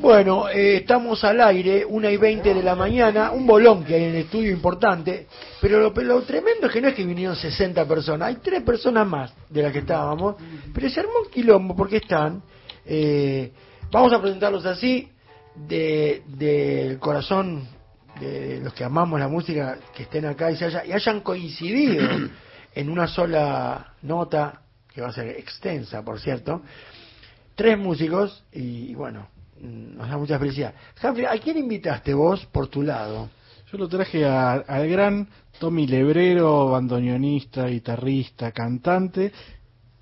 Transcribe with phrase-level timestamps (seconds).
[0.00, 4.04] Bueno, eh, estamos al aire, una y veinte de la mañana, un bolón que hay
[4.04, 5.26] en el estudio importante,
[5.60, 9.04] pero lo, lo tremendo es que no es que vinieron 60 personas, hay tres personas
[9.08, 10.36] más de las que estábamos,
[10.72, 12.40] pero se armó un quilombo porque están,
[12.86, 13.50] eh,
[13.90, 15.08] vamos a presentarlos así,
[15.56, 17.66] del de, corazón
[18.20, 22.08] de los que amamos la música, que estén acá y, se haya, y hayan coincidido
[22.74, 24.62] en una sola nota,
[24.94, 26.62] que va a ser extensa, por cierto,
[27.56, 29.28] tres músicos y bueno,
[29.60, 30.74] nos da mucha felicidad.
[31.02, 33.28] Humphrey, ¿a quién invitaste vos por tu lado?
[33.70, 39.32] Yo lo traje al gran Tommy Lebrero, bandoneonista, guitarrista, cantante,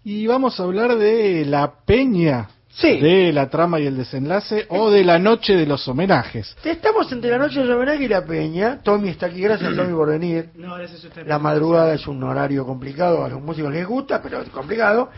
[0.04, 3.00] y vamos a hablar de la peña Sí.
[3.00, 6.54] de la trama y el desenlace o de la noche de los homenajes.
[6.62, 8.80] Estamos entre la noche de los homenajes y la peña.
[8.82, 10.50] Tommy está aquí, gracias Tommy por venir.
[10.56, 11.26] No, gracias a usted.
[11.26, 15.08] La madrugada es un horario complicado, a los músicos les gusta, pero es complicado.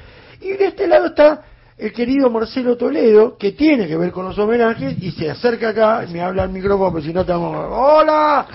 [0.41, 1.43] Y de este lado está
[1.79, 6.05] el querido Marcelo Toledo, que tiene que ver con los homenajes, y se acerca acá,
[6.05, 7.57] y me habla al micrófono, porque si no estamos...
[7.71, 8.47] ¡Hola!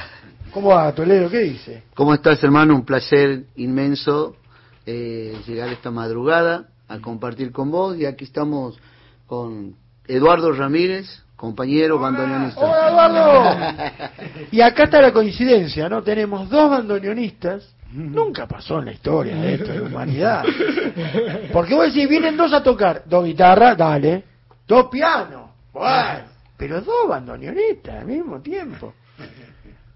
[0.51, 1.29] ¿Cómo va, Toledo?
[1.29, 1.83] ¿Qué dice?
[1.95, 2.75] ¿Cómo estás, hermano?
[2.75, 4.35] Un placer inmenso
[4.85, 8.77] eh, llegar esta madrugada a compartir con vos, y aquí estamos
[9.25, 12.59] con Eduardo Ramírez, compañero bandoneonista.
[12.59, 14.47] ¡Hola, Eduardo!
[14.51, 16.03] y acá está la coincidencia, ¿no?
[16.03, 20.43] Tenemos dos bandoneonistas, Nunca pasó en la historia de esto, de la humanidad.
[21.53, 24.23] Porque vos decís, vienen dos a tocar, dos guitarras, dale,
[24.67, 26.25] dos pianos, bueno,
[26.57, 28.93] pero dos bandoneonistas al mismo tiempo.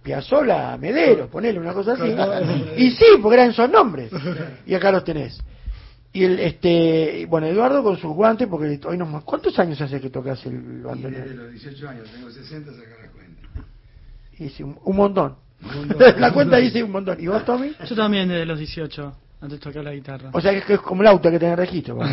[0.04, 2.16] Piazzola, Medero, ponele una cosa así.
[2.78, 4.12] Y sí, porque eran esos nombres.
[4.66, 5.38] Y acá los tenés.
[6.14, 10.10] Y el, este, bueno, Eduardo con sus guantes, porque hoy no ¿Cuántos años hace que
[10.10, 11.24] tocas el bandoneón?
[11.24, 13.42] Desde los 18 años, tengo 60, sacar la cuenta.
[14.40, 15.47] Y sí, un, un montón.
[16.18, 17.18] La cuenta dice un montón.
[17.20, 17.74] ¿Y vos, Tommy?
[17.88, 20.30] Yo también desde los 18, antes de tocar la guitarra.
[20.34, 21.98] O sea que es como el auto que tiene registro.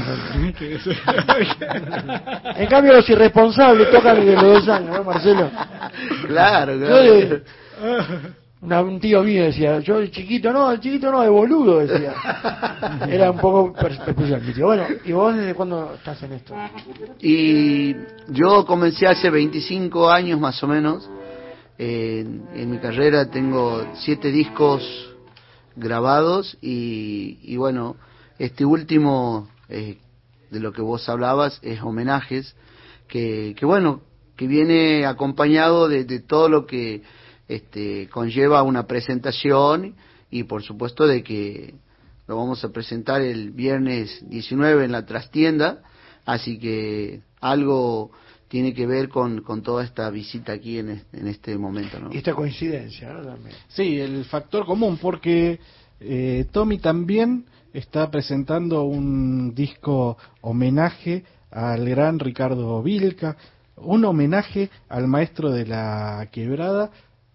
[2.56, 5.50] en cambio los irresponsables tocan desde los dos años, ¿no, Marcelo?
[6.26, 7.40] Claro, Yo claro.
[8.62, 12.14] una- un tío mío decía, yo de chiquito no, el chiquito no, de boludo decía.
[13.08, 14.66] Era un poco especial mi tío.
[14.66, 16.54] Bueno, ¿y vos desde cuándo estás en esto?
[17.20, 17.94] Y
[18.28, 21.10] yo comencé hace 25 años más o menos.
[21.76, 24.82] En, en mi carrera tengo siete discos
[25.76, 27.96] grabados y, y bueno,
[28.38, 29.98] este último eh,
[30.50, 32.54] de lo que vos hablabas es homenajes,
[33.08, 34.02] que, que bueno,
[34.36, 37.02] que viene acompañado de, de todo lo que
[37.48, 39.94] este, conlleva una presentación
[40.30, 41.74] y por supuesto de que
[42.26, 45.82] lo vamos a presentar el viernes 19 en la trastienda,
[46.24, 48.12] así que algo
[48.48, 51.98] tiene que ver con, con toda esta visita aquí en este, en este momento.
[51.98, 52.12] ¿no?
[52.12, 53.22] Y esta coincidencia, ¿no?
[53.22, 53.56] También.
[53.68, 55.58] Sí, el factor común, porque
[56.00, 63.36] eh, Tommy también está presentando un disco homenaje al gran Ricardo Vilca,
[63.76, 66.90] un homenaje al maestro de la quebrada,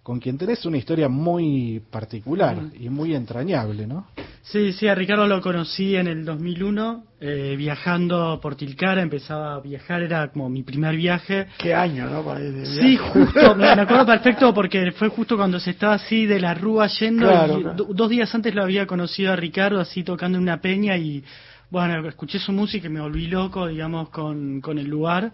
[0.10, 4.08] con quien tenés una historia muy particular y muy entrañable, ¿no?
[4.42, 9.60] Sí, sí, a Ricardo lo conocí en el 2001, eh, viajando por Tilcara, empezaba a
[9.60, 11.46] viajar, era como mi primer viaje.
[11.60, 12.26] Qué año, ¿no?
[12.66, 16.56] Sí, justo, me, me acuerdo perfecto porque fue justo cuando se estaba así de la
[16.56, 17.78] rúa yendo Claro, y claro.
[17.78, 21.24] do- dos días antes lo había conocido a Ricardo así tocando en una peña y
[21.70, 25.32] bueno, escuché su música y me volví loco, digamos, con, con el lugar.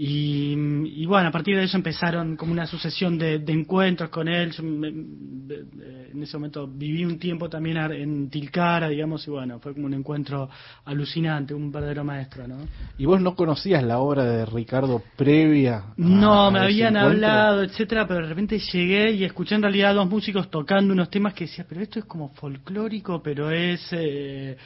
[0.00, 0.54] Y,
[1.02, 4.52] y bueno, a partir de eso empezaron como una sucesión de, de encuentros con él.
[4.52, 9.74] Yo me- en ese momento viví un tiempo también en Tilcara, digamos, y bueno, fue
[9.74, 10.48] como un encuentro
[10.84, 12.58] alucinante, un verdadero maestro, ¿no?
[12.96, 15.78] ¿Y vos no conocías la obra de Ricardo previa?
[15.78, 19.94] a- No, me habían hablado, etcétera, pero de repente llegué y escuché en realidad a
[19.94, 24.56] dos músicos tocando unos temas que decía, pero esto es como folclórico, pero es eh,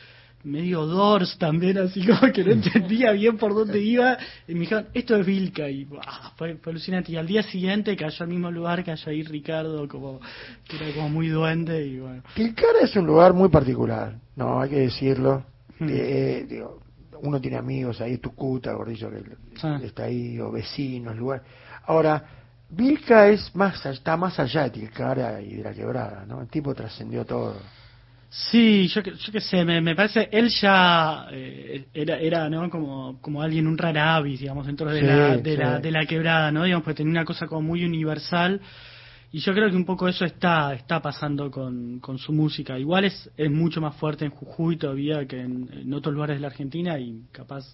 [0.45, 4.17] medio Doors también, así como que no entendía bien por dónde iba.
[4.49, 6.33] Y me dijeron, esto es Vilca, y ¡buah!
[6.37, 7.13] fue, fue alucinante.
[7.13, 10.21] Y al día siguiente cayó al mismo lugar, cayó ahí Ricardo, como
[10.69, 12.23] que era como muy duende, y bueno.
[12.35, 15.45] Tilcara es un lugar muy particular, no, hay que decirlo.
[15.79, 15.89] Hmm.
[15.91, 16.81] Eh, digo,
[17.23, 19.23] uno tiene amigos ahí, Tucuta, Gordillo, que
[19.63, 19.81] Ah.
[19.83, 21.43] está ahí, o vecinos, lugar.
[21.87, 22.25] Ahora,
[22.69, 26.41] Vilca es más, está más allá de Tilcara y de la quebrada, ¿no?
[26.41, 27.57] El tipo trascendió todo.
[28.35, 32.71] Sí, yo, que- yo qué sé, me, me parece, él ya eh, era, era ¿no?
[32.71, 35.57] como, como alguien, un rara avis, digamos, dentro de, Sí, la, de, sí.
[35.59, 36.65] la, de la quebrada, ¿no?
[36.65, 38.59] Digamos, pues tenía una cosa como muy universal
[39.33, 42.79] y yo creo que un poco eso está está pasando con, con su música.
[42.79, 46.41] Igual es, es mucho más fuerte en Jujuy todavía que en, en otros lugares de
[46.41, 47.65] la Argentina y capaz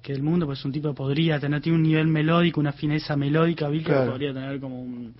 [0.00, 3.68] que del mundo, pues un tipo podría tener, tiene un nivel melódico, una fineza melódica,
[3.68, 4.12] vi que Claro.
[4.12, 5.14] podría tener como un,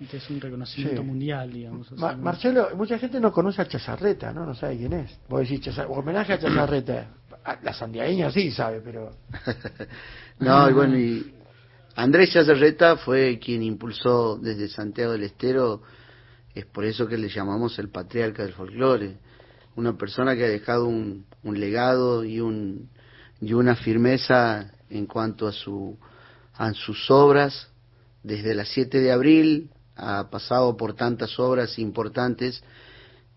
[0.00, 1.06] es un reconocimiento Sí.
[1.06, 1.90] mundial, digamos.
[2.18, 4.44] Marcelo, mucha gente no conoce a Chazarreta, ¿no?
[4.44, 5.18] No sabe quién es.
[5.28, 7.08] Vos decís, Chazar- homenaje a Chazarreta.
[7.44, 9.10] A- La sandiagueña sí sabe, pero...
[10.40, 11.34] No, y bueno, y
[11.96, 15.82] Andrés Chazarreta fue quien impulsó desde Santiago del Estero,
[16.54, 19.16] es por eso que le llamamos el patriarca del folclore,
[19.76, 22.88] una persona que ha dejado un, un legado y, un,
[23.40, 25.96] y una firmeza en cuanto a, su,
[26.54, 27.68] a sus obras,
[28.22, 32.62] desde las 7 de abril ha pasado por tantas obras importantes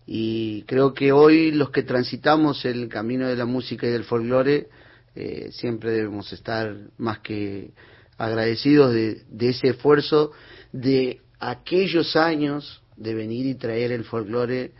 [0.06, 4.68] y creo que hoy los que transitamos el camino de la música y del folclore
[5.14, 7.72] eh, siempre debemos estar más que
[8.16, 10.32] agradecidos de, de, ese esfuerzo
[10.72, 14.72] de aquellos años de venir y traer el folclore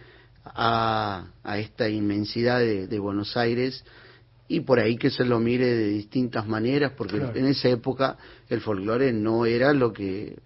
[0.44, 3.84] a, a esta inmensidad de, de, Buenos Aires
[4.48, 7.36] y por ahí que se lo mire de distintas maneras porque claro.
[7.38, 8.16] en esa época
[8.48, 10.38] el folclore no era lo que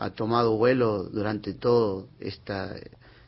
[0.00, 2.74] ha tomado vuelo durante toda esta,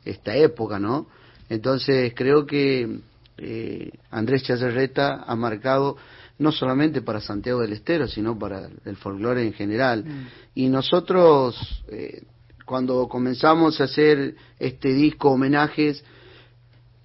[0.05, 1.07] esta época, ¿no?
[1.51, 3.01] Entonces creo que
[3.37, 5.99] eh, Andrés Chazarreta ha marcado
[6.39, 10.05] no solamente para Santiago del Estero, sino para el folclore en general.
[10.05, 10.27] Mm.
[10.55, 12.23] Y nosotros, eh,
[12.65, 16.03] cuando comenzamos a hacer este disco homenajes,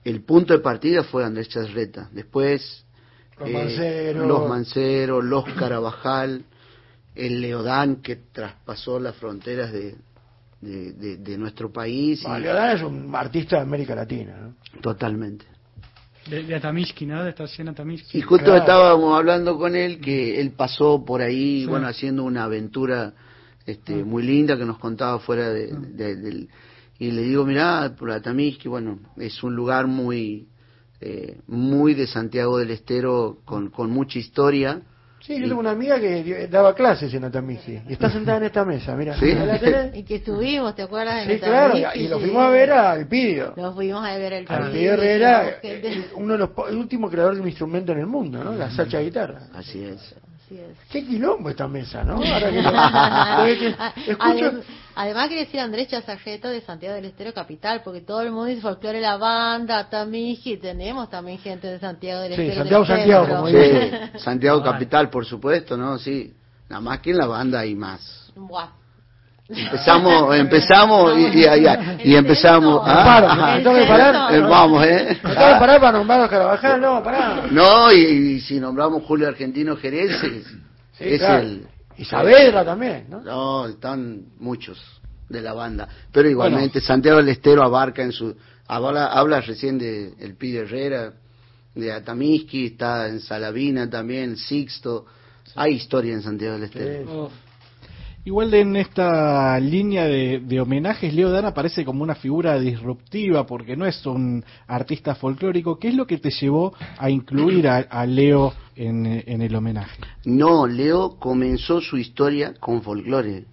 [0.06, 2.10] el punto de partida fue Andrés Chazarreta.
[2.14, 2.86] Después,
[3.38, 4.28] los, eh, Manceros.
[4.28, 6.46] los Manceros, los Carabajal,
[7.18, 9.96] el Leodán que traspasó las fronteras de,
[10.62, 12.22] de, de, de nuestro país.
[12.24, 12.42] Bueno, y...
[12.44, 14.82] Leodán es un artista de América Latina, ¿no?
[14.82, 15.46] Totalmente.
[16.30, 17.24] De, de Atamishki, ¿no?
[17.24, 18.18] De estación Atamishki.
[18.18, 18.60] Y justo claro.
[18.60, 21.66] estábamos hablando con él que él pasó por ahí, sí.
[21.66, 23.14] bueno, haciendo una aventura
[23.66, 26.50] este, muy linda que nos contaba fuera de, del...
[27.00, 30.48] Y le digo, mirá, por Atamishki, bueno, es un lugar muy,
[31.00, 34.82] eh, muy de Santiago del Estero, con, con mucha historia.
[35.28, 38.64] Sí, yo tengo una amiga que daba clases en Atamiji y está sentada en esta
[38.64, 39.20] mesa, mira.
[39.20, 39.26] ¿Sí?
[39.94, 41.28] Y que estuvimos, ¿te acuerdas?
[41.28, 43.54] Sí, claro, y lo fuimos a ver al Pidio.
[43.58, 44.64] Lo fuimos a ver al Pidio.
[44.64, 45.60] Al Pidio Herrera,
[46.16, 48.54] uno de los, el último creador de un instrumento en el mundo, ¿no?
[48.54, 49.48] La sacha guitarra.
[49.54, 50.16] Así es.
[50.46, 50.78] Así es.
[50.90, 52.14] Qué quilombo esta mesa, ¿no?
[52.14, 52.50] Ahora
[53.48, 53.76] que,
[54.06, 54.62] que escucho...
[55.00, 58.62] Además quería decir Andrés Chazarreta de Santiago del Estero Capital, porque todo el mundo dice
[58.62, 62.62] folclore la banda, Tamiji, tenemos también gente de Santiago del sí, Estero.
[62.62, 66.00] Santiago, Santiago, como sí, Santiago Capital, por supuesto, ¿no?
[66.00, 66.34] Sí,
[66.68, 68.32] nada más que en la banda hay más.
[68.36, 68.70] Buah.
[69.48, 72.82] Empezamos, empezamos y, y, y, y empezamos.
[72.84, 73.60] ¿ah?
[73.60, 74.34] ¿No tengo que parar?
[74.34, 75.20] Eh, vamos, ¿eh?
[75.22, 76.82] ¿No tengo que parar para nombrar a Carabajal?
[76.82, 77.44] No, pará.
[77.52, 80.48] No, y, y si nombramos Julio Argentino Jerez, es,
[80.98, 81.44] Sí, es claro.
[81.44, 81.68] el.
[81.98, 83.22] Y Saavedra también, ¿no?
[83.22, 84.80] No, están muchos
[85.30, 85.88] de la banda.
[86.12, 88.36] Pero igualmente, Santiago del Estero abarca en su.
[88.68, 91.14] Habla, habla recién de El Pide Herrera,
[91.74, 95.06] de Atamiski, está en Salavina también, Sixto.
[95.56, 97.32] Hay historia en Santiago del Estero.
[98.28, 103.78] Igual en esta línea de, de, homenajes, Leo Dan aparece como una figura disruptiva porque
[103.78, 105.80] no es un artista folclórico.
[105.80, 109.06] ¿Qué es lo que te llevó a incluir a, Leo en,
[109.42, 110.02] el homenaje?
[110.26, 113.46] No, Leo comenzó su historia con folclore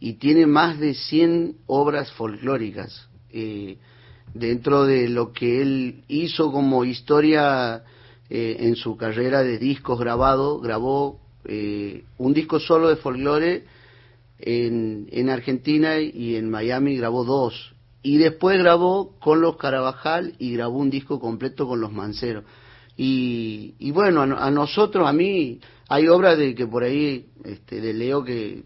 [0.00, 3.08] y tiene más de 100 obras folclóricas.
[3.30, 3.78] Eh,
[4.34, 7.84] dentro de lo que él hizo como historia
[8.28, 13.75] eh, en su carrera de discos grabados, grabó eh, un disco solo de folclore
[14.38, 17.74] en, en Argentina y en Miami grabó dos.
[18.02, 22.44] Y después grabó con los Carabajal y grabó un disco completo con los Manceros.
[22.96, 27.92] Y, y bueno, a, nosotros, a mí, hay obras de que por ahí, este, de
[27.92, 28.62] Leo, que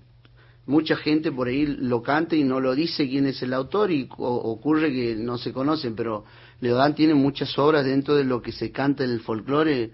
[0.67, 4.09] mucha gente por ahí lo canta y no lo dice quién es el autor y
[4.19, 6.25] ocurre que no se conocen, pero
[6.61, 9.91] Leodán tiene muchas obras dentro de lo que se canta en el folclore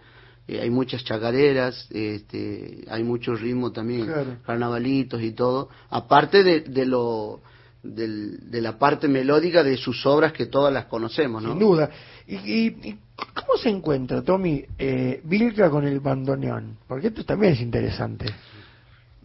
[0.49, 4.37] eh, hay muchas chacareras, este, hay mucho ritmo también, claro.
[4.45, 7.41] carnavalitos y todo, aparte de, de lo
[7.83, 11.50] del, de la parte melódica de sus obras que todas las conocemos, ¿no?
[11.50, 11.91] Sin duda.
[12.26, 12.99] ¿Y, y, y
[13.35, 16.79] cómo se encuentra, Tommy, eh, Vilca con el bandoneón?
[16.87, 18.26] Porque esto también es interesante.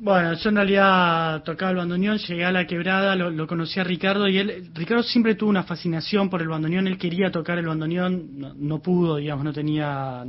[0.03, 3.83] Bueno, yo en realidad tocaba el bandoneón, llegué a la quebrada, lo, lo, conocí a
[3.83, 7.67] Ricardo y él, Ricardo siempre tuvo una fascinación por el bandoneón, él quería tocar el
[7.67, 10.25] bandoneón, no, no pudo, digamos, no tenía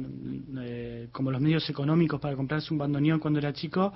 [0.59, 3.95] eh, como los medios económicos para comprarse un bandoneón cuando era chico.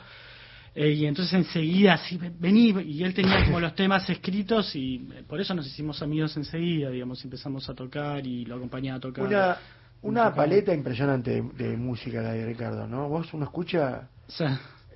[0.74, 5.24] Eh, y entonces enseguida, así, vení, y él tenía como los temas escritos y eh,
[5.28, 9.26] por eso nos hicimos amigos enseguida, digamos, empezamos a tocar y lo acompañaba a tocar.
[9.26, 9.56] Una,
[10.00, 13.10] una paleta impresionante de, de, música la de Ricardo, ¿no?
[13.10, 14.08] Vos uno escucha...
[14.26, 14.46] Sí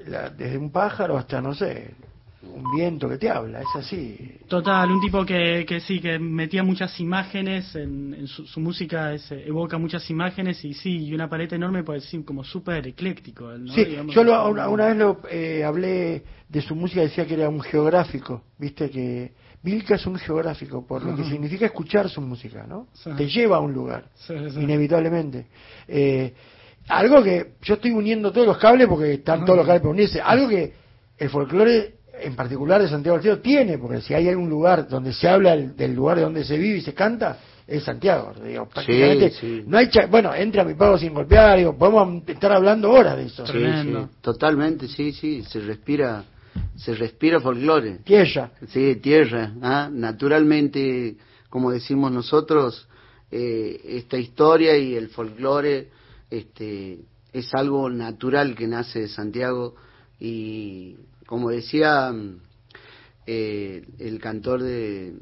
[0.07, 1.95] la, desde un pájaro hasta, no sé,
[2.43, 4.39] un viento que te habla, es así.
[4.49, 9.13] Total, un tipo que, que sí, que metía muchas imágenes, en, en su, su, música
[9.13, 13.47] es, evoca muchas imágenes y sí, y una paleta enorme, pues sí, como súper ecléctico.
[13.59, 13.73] ¿no?
[13.73, 17.35] Sí, Digamos, yo lo, una, una, vez lo eh, hablé de su música, decía que
[17.35, 22.23] era un geográfico, viste que Vilca es un geográfico, por lo que significa escuchar su
[22.23, 22.89] música, ¿no?
[22.95, 23.11] Sí.
[23.17, 24.61] Te lleva a un lugar, sí, sí.
[24.61, 25.49] inevitablemente.
[25.87, 26.33] Eh,
[26.91, 30.21] algo que yo estoy uniendo todos los cables porque están todos los cables por unirse,
[30.21, 30.73] algo que
[31.19, 35.13] el folclore en particular de Santiago del Estero tiene, porque si hay algún lugar donde
[35.15, 38.35] se habla el- del lugar de donde se vive y se canta, es Santiago.
[38.45, 39.63] Digo, prácticamente, sí.
[39.67, 43.25] No hay cha- bueno, entra mi pago sin golpear, digo, podemos estar hablando horas de
[43.27, 43.47] eso.
[43.47, 44.03] Sí, Tremendo.
[44.07, 46.25] sí, totalmente, sí, sí, se respira,
[46.77, 47.99] se respira folclore.
[48.05, 48.51] Tierra.
[48.69, 49.89] Sí, tierra, ¿ah?
[49.91, 51.17] naturalmente,
[51.49, 52.87] como decimos nosotros,
[53.31, 55.89] eh, esta historia y el folclore
[56.31, 57.01] este,
[57.33, 59.75] es algo natural que nace de Santiago
[60.19, 60.97] y,
[61.27, 62.37] como decía mm,
[63.27, 65.15] eh, el cantor de,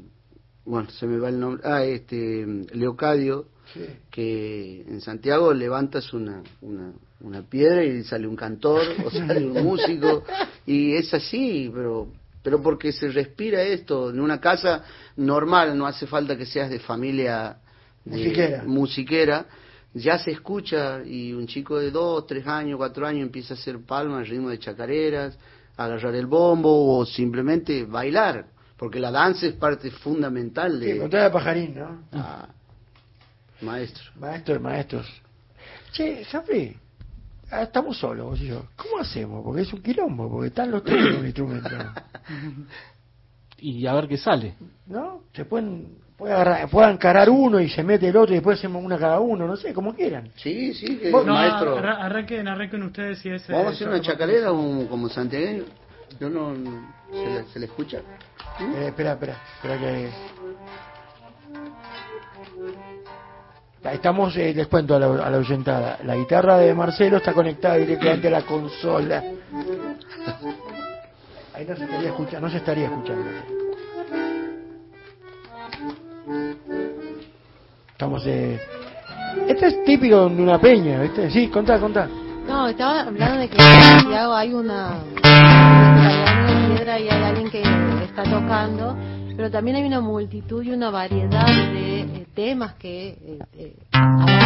[0.65, 3.81] bueno, se me va el nombre, ah, este, Leocadio, Sí.
[4.09, 9.63] que en Santiago levantas una, una, una piedra y sale un cantor o sale un
[9.63, 10.23] músico
[10.65, 12.07] y es así, pero
[12.41, 14.83] pero porque se respira esto en una casa
[15.17, 17.57] normal, no hace falta que seas de familia
[18.05, 18.63] de- Musiquera.
[18.65, 19.45] musiquera,
[19.93, 23.79] ya se escucha y un chico de dos, tres años, cuatro años empieza a hacer
[23.79, 25.37] palmas, ritmo de chacareras,
[25.77, 28.45] agarrar el bombo o simplemente bailar,
[28.77, 31.07] porque la danza es parte fundamental Sí, de...
[31.07, 32.03] de pajarín, ¿no?
[32.11, 32.47] Ah,
[33.61, 34.03] maestro.
[34.19, 35.21] Maestros maestros.
[35.91, 36.75] Che, Jafri,
[37.49, 38.65] ah, estamos solos, vos y yo.
[38.75, 39.43] ¿Cómo hacemos?
[39.43, 41.69] Porque es un quilombo, porque están los tres con el instrumento.
[43.61, 44.55] Y a ver qué sale.
[44.87, 45.21] ¿No?
[45.33, 48.83] Se pueden, puede agarrar, puede encarar uno y se mete el otro y después hacemos
[48.83, 50.29] una cada uno, no sé, como quieran.
[50.35, 51.77] Sí, sí, que No, maestro.
[51.77, 53.51] arra- arranquen, arranquen ustedes y ese.
[53.51, 55.63] Vamos a hacer una chacarera como, como santiagueño.
[56.19, 57.99] Yo no, no- se, le, se le escucha.
[58.59, 60.09] Eh, espera, espera, espera que...
[63.93, 65.99] Estamos, eh, les cuento a la, a la oyentada.
[66.03, 69.23] La guitarra de Marcelo está conectada directamente a la consola.
[71.59, 73.25] Ahí no se estaría escuchando, no se estaría escuchando.
[77.91, 78.61] Estamos, eh...
[79.45, 81.29] Este es típico de una peña, ¿viste?
[81.29, 82.07] Sí, contá, contá.
[82.47, 87.61] No, estaba hablando de que Santiago hay una, una piedra y hay alguien que
[88.05, 88.95] está tocando,
[89.35, 94.38] pero también hay una multitud y una variedad de eh, temas que eh, eh,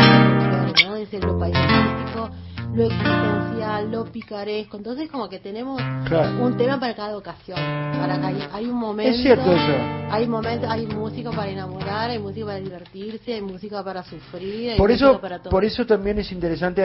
[0.86, 0.96] ¿no?
[0.96, 2.30] Desde lo paisajístico,
[2.76, 4.78] lo existencial, lo picaresco.
[4.78, 6.44] Entonces, como que tenemos Claro.
[6.44, 7.58] un tema para cada ocasión.
[7.58, 9.12] Para que hay, hay un momento.
[9.12, 9.74] Es cierto eso.
[10.10, 14.78] Hay momentos, hay música para enamorar, hay música para divertirse, hay música para sufrir, hay
[14.78, 15.50] Por eso, para todo.
[15.50, 16.82] por eso también es interesante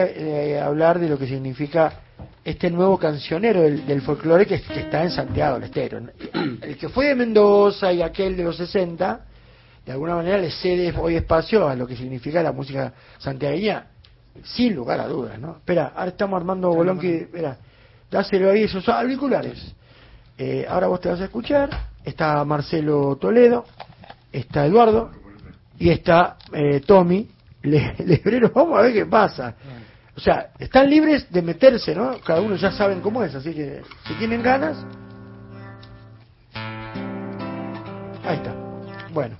[0.55, 1.93] eh, hablar de lo que significa
[2.43, 5.99] este nuevo cancionero del, del folclore que, que está en Santiago del Estero.
[6.61, 9.25] El que fue de Mendoza y aquel de los 60,
[9.89, 13.87] de alguna manera le cede hoy espacio a lo que significa la música santiagueña,
[14.43, 15.53] sin lugar a dudas, ¿no?
[15.57, 17.57] Espera, ahora estamos armando bolón que, espera,
[18.11, 19.73] dáselo ahí esos auriculares.
[20.37, 21.71] Eh, ahora vos te vas a escuchar,
[22.05, 23.65] está Marcelo Toledo,
[24.31, 25.09] está Eduardo
[25.79, 27.27] y está eh, Tommy
[27.63, 28.51] Le- Lebrero.
[28.53, 29.55] Vamos a ver qué pasa.
[30.15, 32.19] O sea, están libres de meterse, ¿no?
[32.23, 34.85] Cada uno ya saben cómo es, así que si tienen ganas.
[38.23, 38.53] Ahí está.
[39.11, 39.35] Bueno,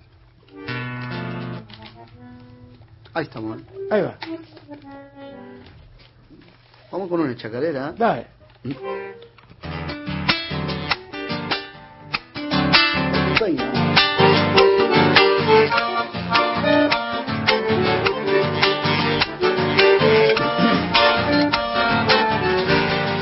[3.14, 3.60] Ahí estamos.
[3.60, 3.64] ¿eh?
[3.92, 4.18] ahí va.
[6.92, 7.94] Vamos con una chacarera.
[7.98, 8.28] Dale.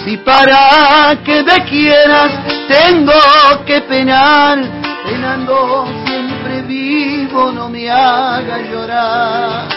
[0.05, 2.31] Si para que me quieras
[2.67, 3.13] tengo
[3.65, 4.59] que penar,
[5.05, 9.76] penando siempre vivo, no me haga llorar.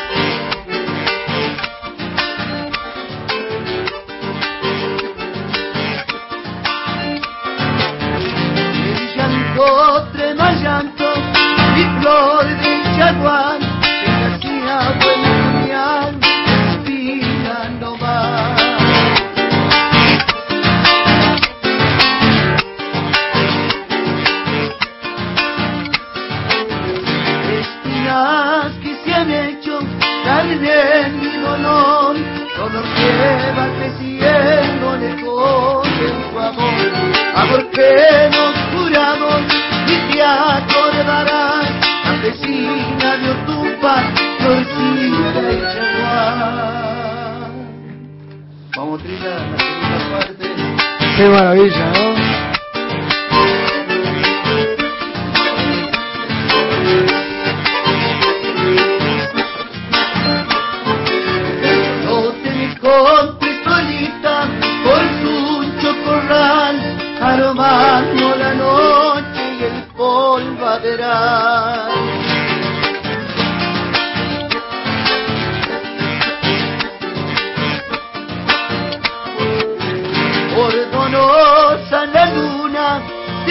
[51.41, 51.90] Qué maravilla,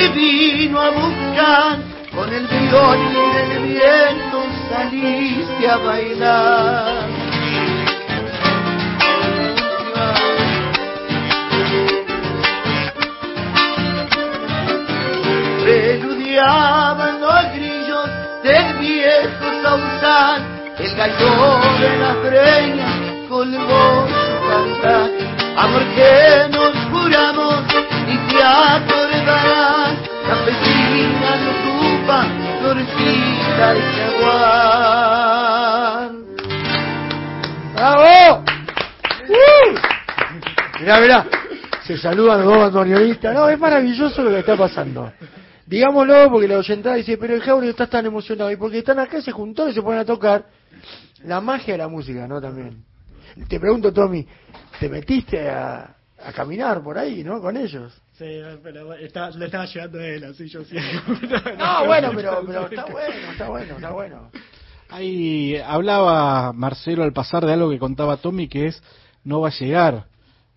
[0.07, 1.77] vino a buscar,
[2.15, 7.07] con el violín del viento saliste a bailar.
[15.63, 18.09] Preludiaban los grillos
[18.43, 20.41] del viejo sausal,
[20.79, 25.09] el gallo de la breña colgó su cantar.
[25.57, 27.63] Amor que nos juramos
[28.07, 28.41] y te
[30.29, 32.19] acordarás, campesina no ocupa,
[32.61, 35.29] florcita y jaguar.
[37.73, 38.43] ¡Bravo!
[39.29, 39.71] ¡Uh!
[40.79, 41.25] Mirá, mirá,
[41.83, 43.33] se saludan los dos bandoneonistas.
[43.33, 45.11] No, es maravilloso lo que está pasando.
[45.65, 48.51] Digámoslo porque la oyentada dice, pero el Jauri está tan emocionado.
[48.51, 50.45] Y porque están acá, se juntó y se ponen a tocar.
[51.25, 52.41] La magia de la música, ¿no?
[52.41, 52.83] También.
[53.47, 54.25] Te pregunto, Tommy,
[54.79, 55.95] ¿te metiste a,
[56.25, 57.39] a caminar por ahí, ¿no?
[57.39, 57.93] Con ellos.
[58.19, 60.75] Sí, pero está, lo estaba llevando él, así yo sí.
[61.57, 64.31] No, bueno, pero, pero está bueno, está bueno, está bueno.
[64.89, 68.83] Ahí hablaba Marcelo al pasar de algo que contaba Tommy que es
[69.23, 70.03] No va a llegar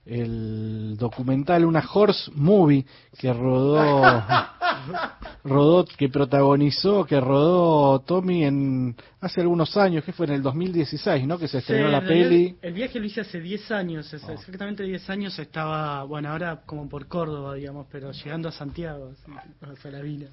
[0.05, 2.85] el documental, una horse movie
[3.19, 3.81] que rodó,
[5.45, 11.27] rodó, que protagonizó, que rodó Tommy en hace algunos años, que fue en el 2016,
[11.27, 11.39] ¿no?
[11.39, 12.57] Que se estrenó Sí, la peli.
[12.63, 14.33] El viaje lo hice hace 10 años, Oh.
[14.33, 19.13] exactamente 10 años estaba, bueno, ahora como por Córdoba, digamos, pero llegando a Santiago,
[19.61, 20.27] a Salavina.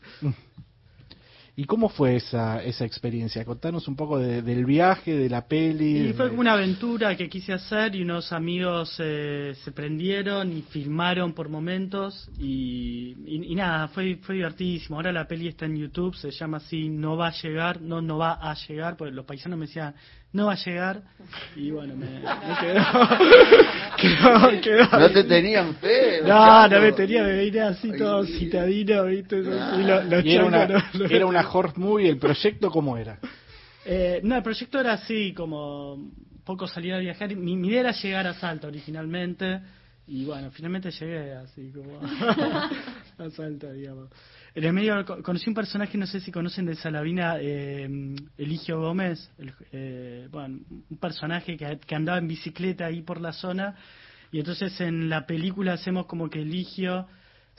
[1.60, 3.44] ¿Y cómo fue esa, esa experiencia?
[3.44, 6.08] Contanos un poco de- del viaje, de la peli.
[6.08, 10.62] Y fue como una aventura que quise hacer y unos amigos eh, se prendieron y
[10.62, 14.96] filmaron por momentos y, y- y nada, fue, fue divertidísimo.
[14.96, 18.18] Ahora la peli está en YouTube, se llama así, no va a llegar, no, no
[18.18, 19.94] va a llegar, porque los paisanos me decían,
[20.31, 21.01] no va a llegar
[21.55, 22.19] y bueno, me, me
[22.62, 22.81] quedó,
[23.98, 26.21] quedó, quedó No te tenían fe.
[26.21, 26.75] No, chato.
[26.75, 28.33] no me tenía, me venía así todo Ay.
[28.39, 29.38] citadino, ¿viste?
[29.39, 33.20] Y lo- Y era una, no- era una horse movie, ¿el proyecto cómo era?
[33.85, 36.11] Eh, no, el proyecto era así, como
[36.44, 37.35] poco salir a viajar.
[37.35, 39.61] Mi, mi idea era llegar a Salta originalmente.
[40.07, 42.00] Y bueno, finalmente llegué así como
[43.20, 44.09] a Salta, digamos.
[44.55, 47.88] En el medio co- conocí un personaje, no sé si conocen de Salavina, eh,
[48.38, 50.59] Eligio Gómez, el- eh, bueno,
[50.90, 53.75] un personaje que, andaba en bicicleta ahí por la zona.
[54.31, 57.07] Y entonces en la película hacemos como que Eligio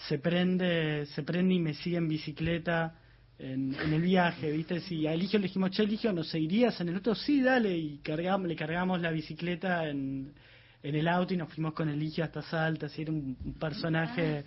[0.09, 2.95] se prende, se prende y me sigue en bicicleta
[3.39, 4.81] en, el viaje, ¿viste?
[4.81, 7.15] Si a Eligio le dijimos, che, Eligio, ¿nos seguirías en el auto?
[7.15, 10.33] Sí, dale, y cargamos, le cargamos la bicicleta en,
[10.83, 14.45] en el auto y nos fuimos con Eligio hasta Salta, así era un, un personaje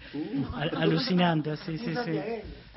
[0.54, 2.20] al- alucinante, así, sí, sí.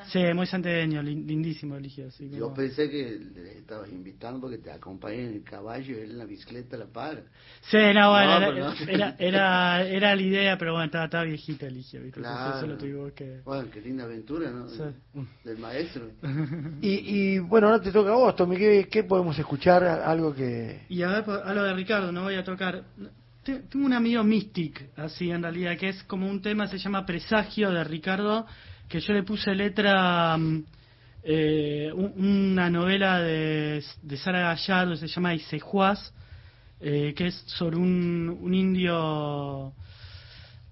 [0.08, 4.58] Sí, muy santiagueño, lin- lindísimo Eligio, así Yo como- pensé que le estabas invitando porque
[4.58, 7.22] te acompañe en el caballo y él en la bicicleta la para.
[7.62, 8.74] Sí, no, bueno, No, era, no.
[8.88, 12.20] era, era, era la idea, pero bueno, estaba, estaba viejita Eligio, ¿viste?
[12.20, 12.58] Entonces Claro.
[12.58, 13.40] eso lo tuvimos que...
[13.44, 14.68] Bueno, qué linda aventura, ¿no?
[14.68, 14.82] Sí.
[15.42, 16.08] Del maestro.
[16.82, 18.56] Y, y bueno, ahora te toca a vos, Tommy.
[18.58, 19.82] ¿Qué, qué podemos escuchar?
[19.82, 20.82] Algo que.
[20.88, 22.84] Y a ver, por- a lo de Ricardo, no voy a tocar.
[23.46, 27.06] Te- Tengo un amigo Mystic, así en realidad, que es como un tema, se llama
[27.06, 28.44] Presagio de Ricardo,
[28.88, 30.64] que yo le puse letra, mm,
[31.22, 32.12] eh, un-
[32.52, 33.84] una novela de,
[34.16, 36.12] Sara Gallardo, se llama Isejuaz,
[36.80, 39.72] eh, que es sobre un, un indio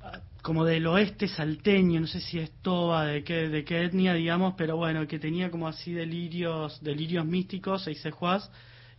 [0.03, 4.15] ah, como del oeste salteño, no sé si es toba, de qué, de qué etnia,
[4.15, 8.51] digamos, pero bueno, que tenía como así delirios, delirios místicos, Isejuaz,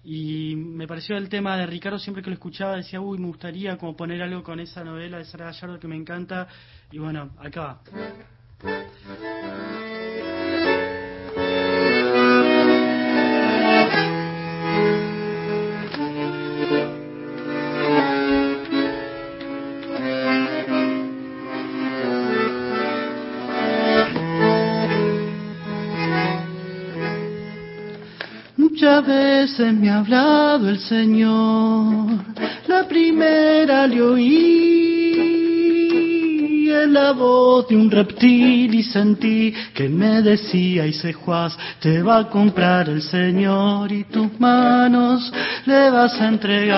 [0.06, 3.76] y me pareció el tema de Ricardo, siempre que lo escuchaba decía, uy, me gustaría
[3.78, 6.48] como poner algo con esa novela de Sara Gallardo que me encanta,
[6.92, 9.55] y bueno, acá va.
[29.46, 32.20] Veces me ha hablado el Señor,
[32.66, 35.36] la primera le oí
[36.72, 42.02] en la voz de un reptil y sentí que me decía y se Juaz, te
[42.02, 45.32] va a comprar el Señor y tus manos
[45.68, 46.76] le vas a entregar.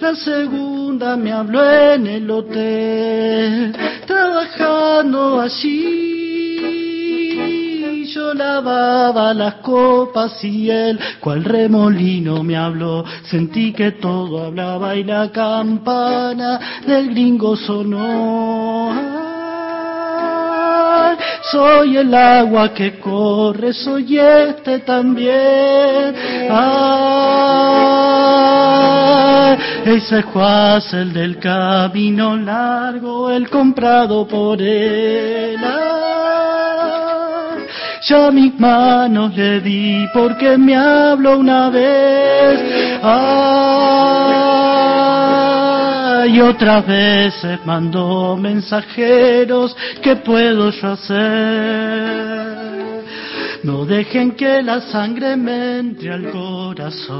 [0.00, 5.97] La segunda me habló en el hotel, trabajando allí
[8.34, 15.30] lavaba las copas y él, cual remolino me habló, sentí que todo hablaba y la
[15.30, 19.18] campana del gringo sonó.
[21.50, 26.14] Soy el agua que corre, soy este también.
[26.50, 27.08] Ay,
[29.86, 35.56] Ese juaz, el del camino largo, el comprado por él.
[38.08, 42.88] Ya mis manos le di porque me habló una vez.
[46.30, 49.76] y otras veces mandó mensajeros.
[50.02, 51.18] ¿Qué puedo yo hacer?
[53.62, 57.18] No dejen que la sangre me entre al corazón.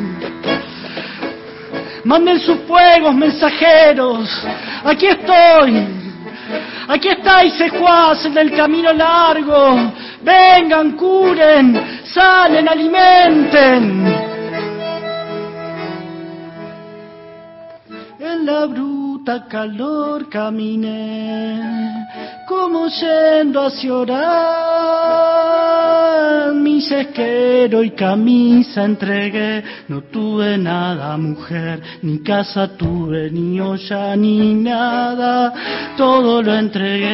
[2.05, 4.29] manden sus fuegos mensajeros.
[4.85, 5.87] Aquí estoy.
[6.87, 9.91] Aquí estáis, secuaz, en el camino largo.
[10.21, 14.31] Vengan, curen, salen, alimenten.
[19.23, 22.07] Calor caminé,
[22.47, 25.31] como yendo hacia orar.
[26.53, 34.55] Mi sesquero y camisa entregué, no tuve nada, mujer, ni casa tuve, ni olla, ni
[34.55, 35.53] nada,
[35.95, 37.11] todo lo entregué.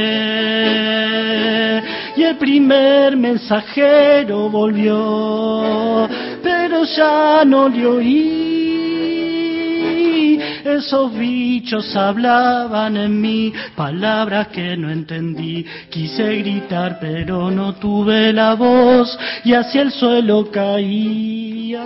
[2.16, 6.08] Y el primer mensajero volvió,
[6.42, 8.37] pero ya no le oí.
[10.68, 15.66] Esos bichos hablaban en mí palabras que no entendí.
[15.90, 21.86] Quise gritar pero no tuve la voz y hacia el suelo caía.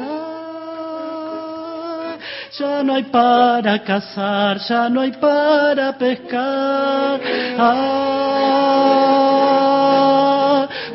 [2.58, 7.22] Ya no hay para cazar, ya no hay para pescar.
[7.60, 8.18] Ah,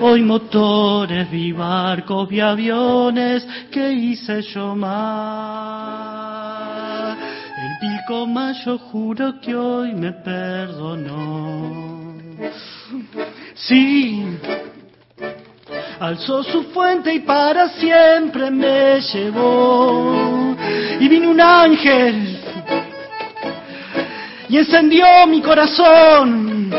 [0.01, 6.26] hoy motores, vi barcos, vi aviones, ¿qué hice yo más?
[8.07, 12.15] Pilcoma yo juro que hoy me perdonó.
[13.55, 14.25] Sí,
[15.99, 20.55] alzó su fuente y para siempre me llevó.
[21.01, 22.39] Y vino un ángel
[24.49, 26.73] y encendió mi corazón.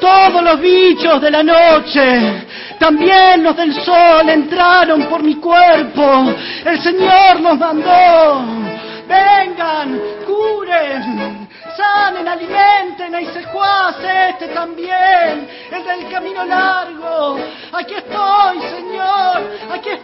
[0.00, 2.44] Todos los bichos de la noche,
[2.80, 6.34] también los del sol, entraron por mi cuerpo.
[6.64, 8.73] El Señor los mandó.
[9.14, 9.90] Vengan,
[10.26, 13.96] curen, sanen, alimenten a Isejuaz,
[14.30, 17.38] este también, el del camino largo.
[17.72, 19.36] Aquí estoy, Señor,
[19.72, 20.03] aquí estoy.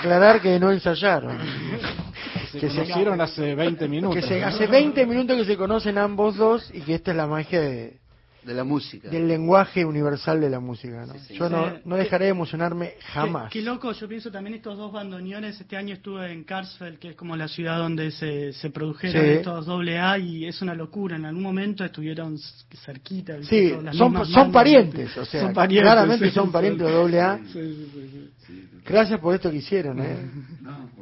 [0.00, 1.38] Aclarar que no ensayaron.
[2.52, 4.16] Que se- conocieron hace 20 minutos.
[4.20, 7.26] Que se, hace 20 minutos que se conocen ambos dos y que esta es la
[7.26, 7.99] magia de-
[8.42, 9.08] de la música.
[9.08, 11.04] del lenguaje universal de la música.
[11.06, 11.14] ¿no?
[11.20, 13.52] Sí, Yo no, no dejaré de emocionarme jamás.
[13.52, 15.60] Qué, qué loco, yo pienso también estos dos bandoneones.
[15.60, 19.30] Este año estuve en Carsfeld, que es como la ciudad donde se, se produjeron Sí.
[19.30, 21.16] estos doble A, y es una locura.
[21.16, 22.38] En algún momento estuvieron
[22.84, 23.34] cerquita.
[23.42, 26.52] Sí, las son, son bandas, parientes, o sea, Son parientes, claramente sí, son sí.
[26.52, 27.38] parientes de doble A.
[27.38, 28.68] Sí, sí, sí, sí.
[28.86, 30.16] Gracias por esto que hicieron, ¿eh?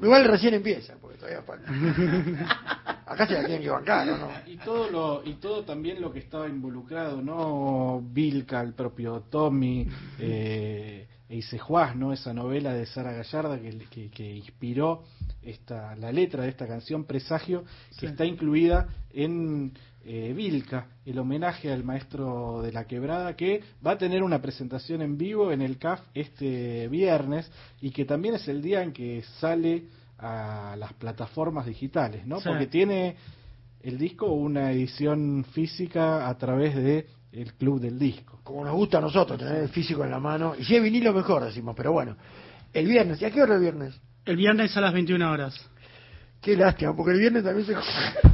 [0.03, 1.73] Igual recién empieza, porque todavía falta.
[3.19, 4.29] Acá se la tienen que bancar, ¿o no?
[4.47, 8.01] Y todo lo y todo también lo que estaba involucrado, ¿no?
[8.13, 9.89] Vilca, el propio Tommy,
[10.21, 12.13] eh, e Isejuaz, ¿no?
[12.13, 15.03] Esa novela de Sara Gallarda que, que, que inspiró
[15.43, 17.65] esta, la letra de esta canción Presagio,
[17.99, 18.07] que Sí.
[18.07, 19.73] está incluida en
[20.05, 25.03] eh, Vilca, el homenaje al maestro de la quebrada, que va a tener una presentación
[25.03, 27.51] en vivo en el CAF este viernes
[27.81, 29.85] y que también es el día en que sale
[30.19, 32.41] a las plataformas digitales, ¿no?
[32.41, 32.49] Sí.
[32.49, 33.17] Porque tiene
[33.83, 38.41] el disco una edición física a través de el Club del Disco.
[38.43, 40.55] Como nos gusta a nosotros tener el físico en la mano.
[40.59, 41.75] Y si es vinilo, mejor, decimos.
[41.77, 42.17] Pero bueno,
[42.73, 43.21] el viernes.
[43.23, 44.01] ¿Y a qué hora el viernes?
[44.25, 45.71] El viernes a las 21 horas.
[46.41, 47.75] Qué lástima, porque el viernes también se.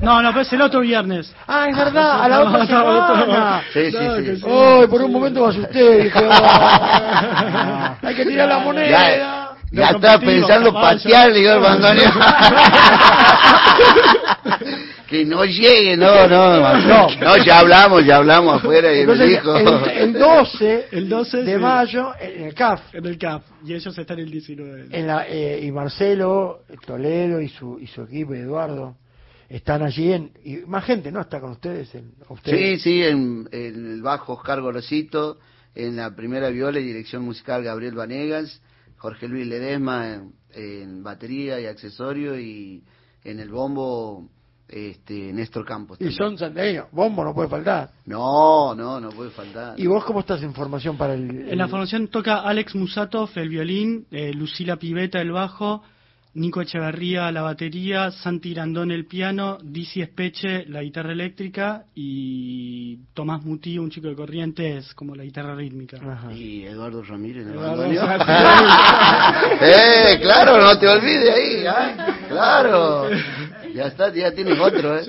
[0.02, 1.34] No, no, pues el otro viernes.
[1.46, 3.62] Ah, es verdad, a la otra semana.
[3.72, 4.36] Sí, sí, sí.
[4.36, 4.46] sí.
[4.46, 6.04] Ay, por un momento me asusté.
[6.04, 9.43] Dije, ah, hay que tirar la moneda.
[9.74, 10.98] Ya, estaba pensando caballo.
[11.02, 12.12] patear, digo, el bandoneón.
[15.08, 19.28] que no llegue, no, no, no, no, ya hablamos, ya hablamos afuera y me Entonces,
[19.28, 19.56] dijo.
[19.56, 21.58] el, el 12, El 12 de sí.
[21.60, 22.94] mayo en el CAF.
[22.94, 23.42] En el CAP.
[23.64, 24.86] Y ellos están el 19.
[24.90, 28.96] En la, eh, y Marcelo, Toledo y su, y su equipo, Eduardo,
[29.48, 30.12] están allí.
[30.12, 31.20] En, y más gente, ¿no?
[31.20, 31.94] Está con ustedes.
[31.94, 32.82] En, Sí, ustedes.
[32.82, 35.38] sí, en, en el bajo Oscar Gorosito,
[35.74, 38.60] en la primera viola y dirección musical Gabriel Vanegas,
[39.04, 42.82] Jorge Luis Ledesma en, en batería y accesorio y
[43.22, 44.30] en el bombo
[44.66, 46.00] este Néstor Campos.
[46.00, 46.86] Y son santiagueños.
[46.90, 47.90] Bombo no puede faltar.
[48.06, 49.78] No, no, no puede faltar.
[49.78, 51.50] ¿Y vos cómo estás en formación para el...?
[51.50, 55.82] En la formación toca Alex Musatov el violín, eh, Lucila Piveta el bajo,
[56.34, 63.44] Nico Echeverría la batería, Santi Grandón el piano, Dizzy Espeche la guitarra eléctrica y Tomás
[63.44, 65.96] Mutí, un chico de Corrientes, como la guitarra rítmica.
[65.96, 66.32] Ajá.
[66.32, 68.18] Y Eduardo Ramírez en el Eduardo bandoneón.
[68.18, 69.62] Ramírez.
[69.62, 72.16] eh, claro, no te olvides ahí, ¿ah?
[72.28, 73.10] claro.
[73.72, 75.04] Ya está, ya tienes otro, ¿eh?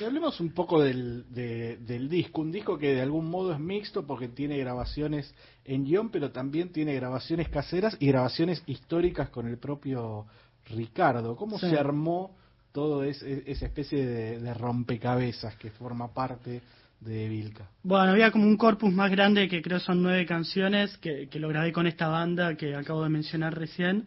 [0.00, 3.60] Y hablemos un poco del, de- del disco, un disco que de algún modo es
[3.60, 5.32] mixto porque tiene grabaciones
[5.64, 10.26] en guion, pero también tiene grabaciones caseras y grabaciones históricas con el propio
[10.66, 11.36] Ricardo.
[11.36, 11.70] ¿Cómo Sí.
[11.70, 12.36] se armó
[12.72, 16.60] todo ese, esa especie de, de rompecabezas que forma parte
[17.00, 17.68] de Vilca?
[17.84, 21.48] Bueno, había como un corpus más grande que creo son nueve canciones que, que lo
[21.48, 24.06] grabé con esta banda que acabo de mencionar recién.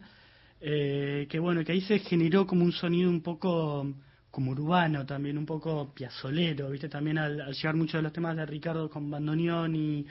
[0.60, 3.86] eh, que bueno, que ahí se generó como un sonido un poco
[4.30, 6.88] como urbano también, un poco piazolero, ¿viste?
[6.88, 10.06] También al, al llegar muchos de los temas de Ricardo con bandoneón y,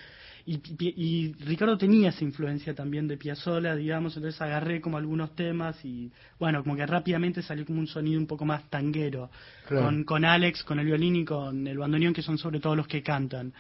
[0.48, 6.10] y, Ricardo tenía esa influencia también de Piazzolla, digamos, entonces agarré como algunos temas y
[6.40, 9.30] bueno, como que rápidamente salió como un sonido un poco más tanguero,
[9.68, 9.86] Claro.
[9.86, 12.88] con, con Alex, con el violín y con el bandoneón, que son sobre todo los
[12.88, 13.54] que cantan.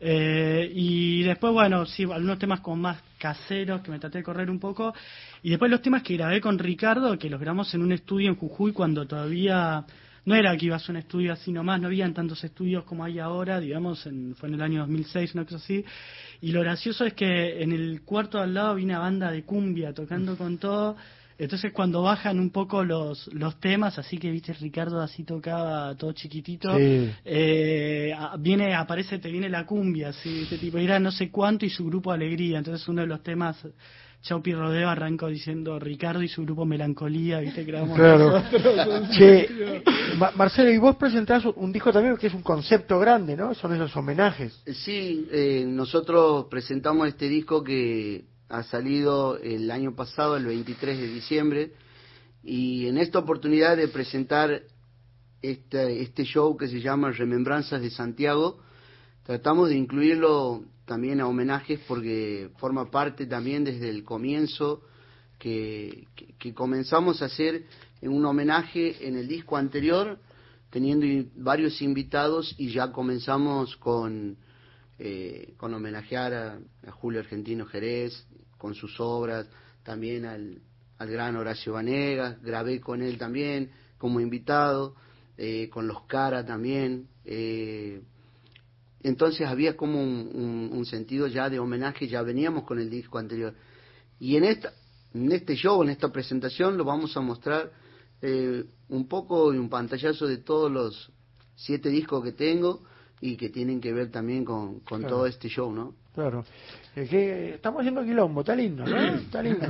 [0.00, 4.50] Eh, y después, bueno, sí, algunos temas como más caseros que me traté de correr
[4.50, 4.94] un poco.
[5.42, 8.36] Y después los temas que grabé con Ricardo, que los grabamos en un estudio en
[8.36, 9.84] Jujuy cuando todavía
[10.26, 13.18] no era que ibas a un estudio así nomás, no habían tantos estudios como hay
[13.18, 15.84] ahora, digamos, en, fue en el año 2006, una cosa así.
[16.40, 19.92] Y lo gracioso es que en el cuarto al lado había una banda de cumbia
[19.92, 20.96] tocando con todo.
[21.36, 26.12] Entonces cuando bajan un poco los, los temas, así que viste Ricardo así tocaba todo
[26.12, 27.10] chiquitito, Sí.
[27.24, 31.70] eh, viene, aparece, te viene la cumbia, así, este tipo, era no sé cuánto y
[31.70, 33.56] su grupo Alegría, entonces uno de los temas,
[34.22, 38.42] Chaupi Rodeo arrancó diciendo Ricardo y su grupo Melancolía, viste, que grabamos Claro.
[39.10, 39.82] Che,
[40.16, 43.52] Ma- Marcelo, y vos presentás un disco también que es un concepto grande, ¿no?
[43.54, 44.62] Son esos homenajes.
[44.66, 51.08] Sí, eh, nosotros presentamos este disco que ha salido el año pasado, el 23 de
[51.08, 51.72] diciembre,
[52.42, 54.62] y en esta oportunidad de presentar
[55.42, 58.60] este, este show que se llama Remembranzas de Santiago,
[59.24, 64.82] tratamos de incluirlo también a homenajes porque forma parte también desde el comienzo
[65.38, 66.06] que,
[66.54, 67.64] comenzamos a hacer
[68.02, 70.18] un homenaje en el disco anterior,
[70.70, 74.36] teniendo varios invitados y ya comenzamos con,
[74.98, 78.26] eh, con homenajear a, a Julio Argentino Jerez,
[78.64, 79.46] con sus obras,
[79.82, 80.58] también al,
[80.96, 84.94] al gran Horacio Vanegas, grabé con él también como invitado,
[85.36, 87.06] eh, con los Cara también.
[87.26, 88.00] eh,
[89.02, 93.54] entonces había como un, sentido ya de homenaje, ya veníamos con el disco anterior.
[94.18, 94.72] Y en esta,
[95.12, 97.70] en este show, en esta presentación, lo vamos a mostrar
[98.22, 101.12] eh, un poco y un pantallazo de todos los
[101.54, 102.82] siete discos que tengo
[103.20, 105.16] y que tienen que ver también con, con Claro.
[105.16, 105.94] todo este show, ¿no?
[106.14, 106.44] Claro.
[106.94, 108.96] Es que estamos haciendo quilombo, está lindo, ¿no?
[109.16, 109.66] Está lindo,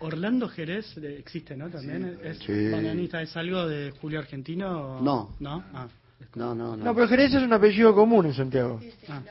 [0.00, 1.68] Orlando Jerez eh, existe, ¿no?
[1.70, 2.70] También es Sí.
[2.70, 4.96] bananista, ¿es algo de Julio Argentino?
[4.98, 5.30] o- No.
[5.40, 5.62] ¿No?
[5.72, 5.86] Ah.
[6.34, 6.84] No, no, no.
[6.84, 8.80] No, pero Jerez es un apellido común en Santiago.
[9.08, 9.22] Ah.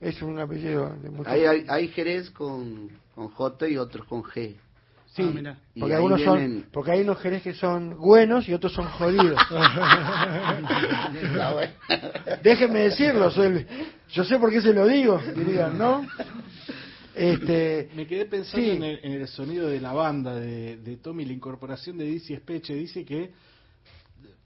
[0.00, 1.28] Es un apellido de mucho...
[1.30, 4.54] Hay, hay, hay Jerez con, con J y otros con G.
[5.12, 8.72] Sí, Ah, porque algunos vienen- son, porque hay unos Jerez que son buenos y otros
[8.72, 9.38] son jodidos.
[12.42, 13.66] Déjenme decirlo, soy el-
[14.12, 16.06] yo sé por qué se lo digo, dirían, ¿no?
[17.14, 18.70] Este, Me quedé pensando Sí.
[18.70, 22.36] en, el, en el sonido de la banda de, de Tommy, la incorporación de Dizzy
[22.36, 22.74] Speche.
[22.74, 23.30] Dice que,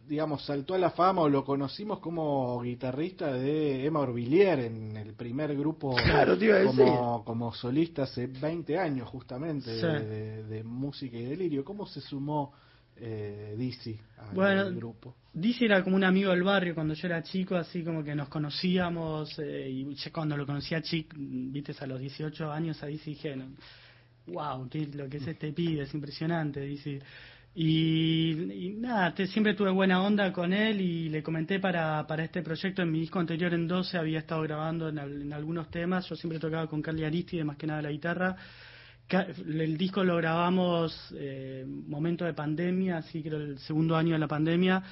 [0.09, 5.15] digamos, saltó a la fama o lo conocimos como guitarrista de Emma Orvillier en el
[5.15, 9.81] primer grupo Claro, a como, como solista hace 20 años justamente Sí.
[9.81, 11.65] de, de- de música y delirio.
[11.65, 12.53] ¿Cómo se sumó
[12.97, 15.15] eh, Dizzy al Bueno, grupo?
[15.33, 18.29] Dice era como un amigo del barrio cuando yo era chico, así como que nos
[18.29, 19.37] conocíamos.
[19.41, 23.35] eh, y cuando lo conocía chico, viste, a los 18 años, ahí sí dije,
[24.29, 27.01] wow, qué, lo que es este pibe, es impresionante, dice.
[27.57, 32.25] Y, y nada, te- siempre tuve buena onda con él y le comenté para, para
[32.25, 32.83] este proyecto.
[32.83, 36.09] En mi disco anterior, en 12, había estado grabando en, en algunos temas.
[36.09, 38.37] Yo siempre tocaba con Carly Aristide, más que nada la guitarra.
[39.47, 44.27] El disco lo grabamos eh, momento de pandemia, así que el segundo año de la
[44.29, 44.83] pandemia,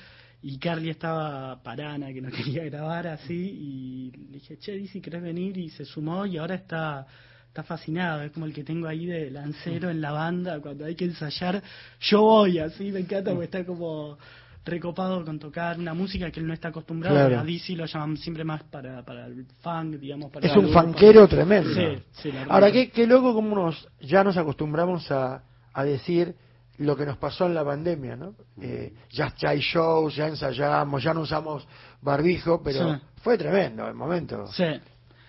[0.43, 5.23] y Carly estaba parana, que no quería grabar así, y le dije, che, Dizzy, ¿querés
[5.23, 5.57] venir?
[5.57, 7.07] Y se sumó y ahora está
[7.53, 10.95] está fascinado, es como el que tengo ahí de lancero en la banda, cuando hay
[10.95, 11.63] que ensayar,
[12.01, 14.17] yo voy así, me encanta porque está como
[14.65, 17.41] recopado con tocar una música que él no está acostumbrado, Claro.
[17.41, 21.29] a Dizzy lo llaman siempre más para, para el funk, digamos, para es un fanquero
[21.29, 21.75] tremendo.
[21.75, 25.43] Sí, sí, la Ahora, qué, qué loco como nos, ya nos acostumbramos a,
[25.75, 26.35] a decir
[26.79, 28.35] lo que nos pasó en la pandemia, ¿no?
[28.63, 31.67] Eh, ya, ya hay shows, ya ensayamos, ya no usamos
[32.01, 33.01] barbijo, pero Sí.
[33.17, 34.47] fue tremendo el momento.
[34.53, 34.65] Sí.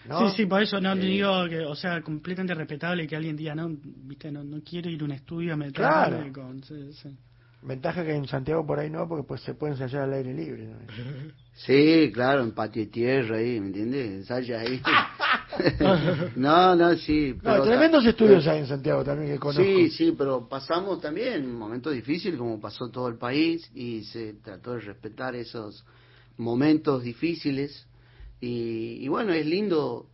[0.08, 0.30] ¿No?
[0.30, 3.36] Sí, sí, por eso no Eh, te digo que, o sea, completamente respetable que alguien
[3.36, 6.34] diga, no, viste, no, no quiero ir a un estudio a meterme Claro.
[6.34, 6.64] con...
[6.64, 7.10] sí, sí.
[7.66, 10.68] Ventaja que en Santiago por ahí no, porque pues se puede ensayar al aire libre.
[10.68, 10.78] ¿no?
[11.56, 14.06] Sí, claro, en patio de tierra ahí, ¿me entiendes?
[14.12, 14.82] Ensaya ahí.
[16.36, 17.34] no, no, sí.
[17.36, 19.64] No, pero- tremendos estudios hay en Santiago también que conozco.
[19.64, 24.34] Sí, sí, pero pasamos también un momento difícil como pasó todo el país y se
[24.44, 25.86] trató de respetar esos
[26.38, 27.86] momentos difíciles
[28.46, 30.08] y, y bueno, es lindo,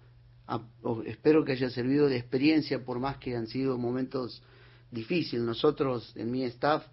[0.48, 0.62] a-
[1.06, 4.44] espero que haya servido de experiencia por más que han sido momentos
[4.92, 5.44] difíciles.
[5.44, 6.84] Nosotros en mi staff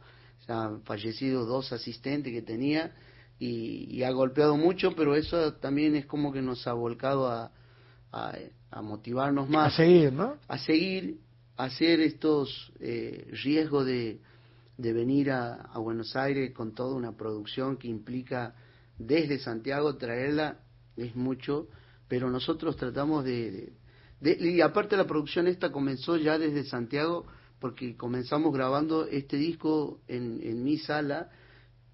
[0.46, 2.94] se han fallecido dos asistentes que tenía
[3.38, 7.50] y, y ha golpeado mucho, pero eso también es como que nos ha volcado a,
[8.12, 8.32] a,
[8.70, 10.36] a motivarnos A más seguir, ¿no?
[10.48, 11.18] a seguir,
[11.58, 14.20] a hacer estos eh, riesgos de,
[14.78, 18.54] de venir a, a Buenos Aires con toda una producción que implica
[18.98, 20.60] desde Santiago traerla,
[20.96, 21.68] es mucho,
[22.08, 23.50] pero nosotros tratamos de,
[24.20, 27.26] de- de- y aparte la producción esta comenzó ya desde Santiago
[27.60, 31.30] porque comenzamos grabando este disco en, en mi sala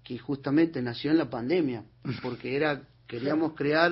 [0.03, 1.85] que justamente nació en la pandemia
[2.21, 3.91] porque era queríamos crear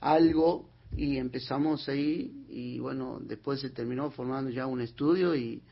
[0.00, 5.62] algo y empezamos ahí y bueno, después se terminó formando ya un estudio y,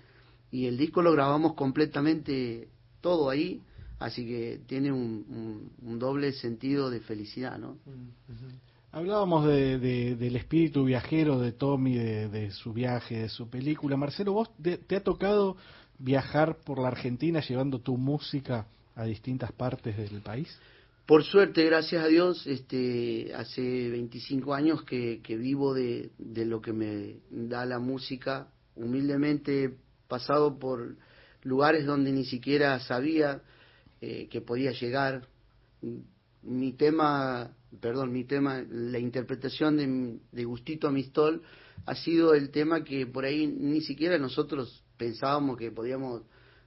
[0.51, 2.69] y el disco lo grabamos completamente
[3.01, 3.61] todo ahí,
[4.01, 7.77] así que tiene un, un- un doble sentido de felicidad, ¿no?
[8.93, 13.97] Hablábamos de, de- del espíritu viajero de Tommy, de, de su viaje, de su película.
[13.97, 15.57] Marcelo, ¿vos te, te ha tocado
[15.99, 20.49] viajar por la Argentina llevando tu música a distintas partes del país?
[21.07, 26.61] Por suerte, gracias a Dios, este, hace 25 años que, que vivo de, de lo
[26.61, 28.49] que me da la música.
[28.77, 29.71] Humildemente he
[30.09, 30.97] pasado por
[31.43, 33.41] lugares donde ni siquiera sabía
[34.01, 35.29] eh, que podía llegar.
[36.43, 41.43] Mi tema, perdón, mi tema, la interpretación de, de Gustito Amistol
[41.87, 46.23] ha sido el tema que por ahí ni siquiera nosotros pensábamos que podíamos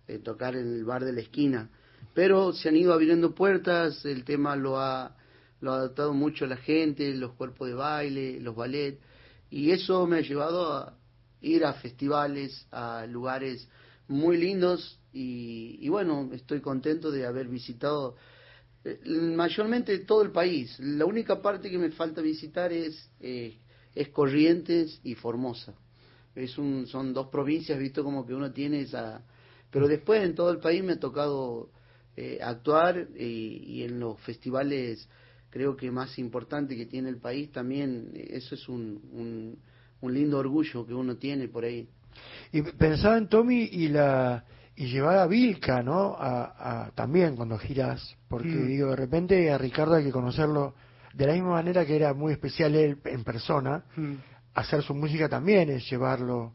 [0.08, 1.70] eh, tocar en el bar de la esquina
[2.14, 5.16] pero se han ido abriendo puertas, el tema lo ha,
[5.62, 9.00] lo ha adaptado mucho la gente, los cuerpos de baile, los ballet,
[9.50, 10.98] y eso me ha llevado a
[11.42, 13.68] ir a festivales, a lugares
[14.14, 18.16] muy lindos, y, y bueno, estoy contento de haber visitado
[18.86, 20.78] eh, mayormente todo el país.
[20.80, 23.58] La única parte que me falta visitar es, eh,
[23.96, 25.74] es Corrientes y Formosa.
[26.36, 29.24] Es un, son dos provincias, visto como que uno tiene esa...
[29.72, 31.70] Pero después en todo el país me ha tocado
[32.16, 35.08] eh, actuar y, en los festivales
[35.50, 39.60] creo que más importante que tiene el país también eso es un, un,
[40.02, 41.88] un lindo orgullo que uno tiene por ahí.
[42.52, 44.44] Y pensaba en Tommy y la
[44.76, 46.16] y llevar a Vilca, ¿no?
[46.18, 48.68] A, a- también cuando giras, porque Mm.
[48.68, 50.74] digo, de repente a Ricardo hay que conocerlo
[51.14, 54.14] de la misma manera que era muy especial él en persona, Mm.
[54.56, 56.54] hacer su música también es llevarlo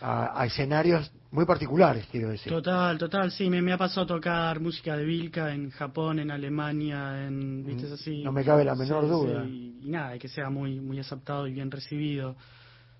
[0.00, 2.50] a, a escenarios muy particulares, quiero decir.
[2.52, 6.32] Total, total, sí, me, me ha pasado a tocar música de Vilca en Japón, en
[6.32, 8.20] Alemania, en, viste, es así.
[8.20, 9.44] Mm, no me cabe la menor Sí, duda.
[9.46, 12.34] sí, y nada, que sea muy muy aceptado y bien recibido.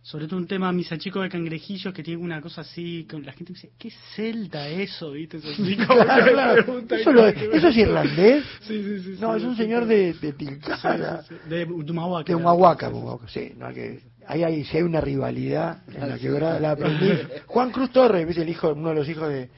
[0.03, 3.33] Sobre todo un tema, mis achicos de cangrejillos, que tiene una cosa así, con la
[3.33, 5.13] gente dice, ¿qué celta eso?
[5.13, 5.37] ¿Viste?
[5.37, 8.45] Es así Claro, que Eso, lo- que- ¿Eso es irlandés?
[8.63, 9.17] Sí, sí, sí.
[9.21, 11.23] No, es un señor de, de Tilcara.
[11.49, 12.29] De Humahuaca.
[12.33, 12.91] De Humahuaca,
[13.29, 17.11] sí, no hay que ahí hay, si hay una rivalidad en la quebrada, la aprendí.
[17.47, 18.43] Juan Cruz Torres, ¿viste?
[18.43, 19.51] el hijo, uno de los hijos de,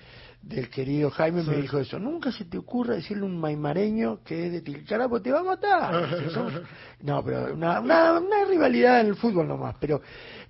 [0.42, 1.98] del querido Jaime, me dijo eso.
[1.98, 5.40] Nunca se te ocurra decirle a un maimareño que es de Tilcara, porque te va
[5.40, 6.08] a matar.
[7.02, 9.74] No, pero una, una, una rivalidad en el fútbol nomás.
[9.80, 10.00] Pero,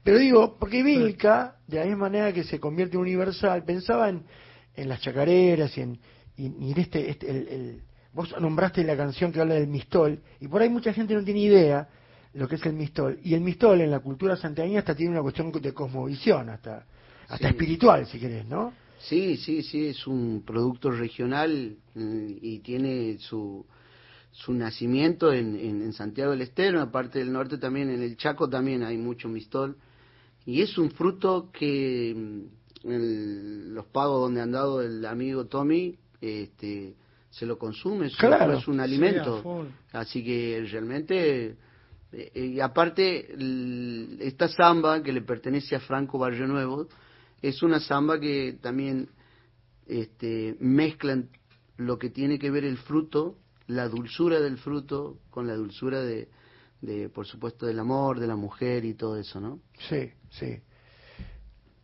[0.03, 4.23] pero digo, porque Vilca, de la misma manera que se convierte en universal, pensaba en,
[4.75, 5.99] en las chacareras y en,
[6.37, 7.83] y, y en este, este el, el-
[8.13, 11.41] vos nombraste la canción que habla del mistol, y por ahí mucha gente no tiene
[11.41, 11.89] idea
[12.35, 13.19] lo que es el mistol.
[13.23, 16.85] Y el mistol en la cultura santiagueña hasta tiene una cuestión de cosmovisión, hasta,
[17.29, 17.47] hasta Sí.
[17.47, 18.73] espiritual, si querés, ¿no?
[19.09, 23.65] Sí, sí, sí, es un producto regional eh, y tiene su,
[24.31, 28.03] su nacimiento en, en, en Santiago del Estero, en la parte del norte también, en
[28.03, 29.77] el Chaco también hay mucho mistol.
[30.47, 32.15] Y es un fruto que
[32.85, 36.95] mm, los pagos donde ha andado el amigo Tommy, este,
[37.31, 38.59] se lo consume, es, un- Claro.
[38.59, 39.43] es un alimento.
[39.93, 41.57] Así que realmente,
[42.13, 46.89] eh, y aparte, el- esta samba que le pertenece a Franco Barrio Nuevo,
[47.43, 49.09] es una samba que también
[49.87, 51.29] este, mezclan
[51.77, 53.37] lo que tiene que ver el fruto,
[53.67, 56.29] la dulzura del fruto, con la dulzura de,
[56.81, 59.61] de, por supuesto, del amor, de la mujer y todo eso, ¿no?
[59.89, 60.61] Sí, sí.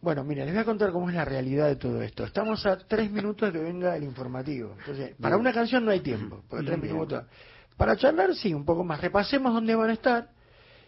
[0.00, 2.24] Bueno, mira, les voy a contar cómo es la realidad de todo esto.
[2.24, 4.74] Estamos a tres minutos de que venga el informativo.
[4.78, 5.40] Entonces, para Bien.
[5.40, 6.92] una canción no hay tiempo, porque tres Bien.
[6.94, 7.24] minutos.
[7.76, 9.00] Para charlar, sí, un poco más.
[9.00, 10.30] Repasemos dónde van a estar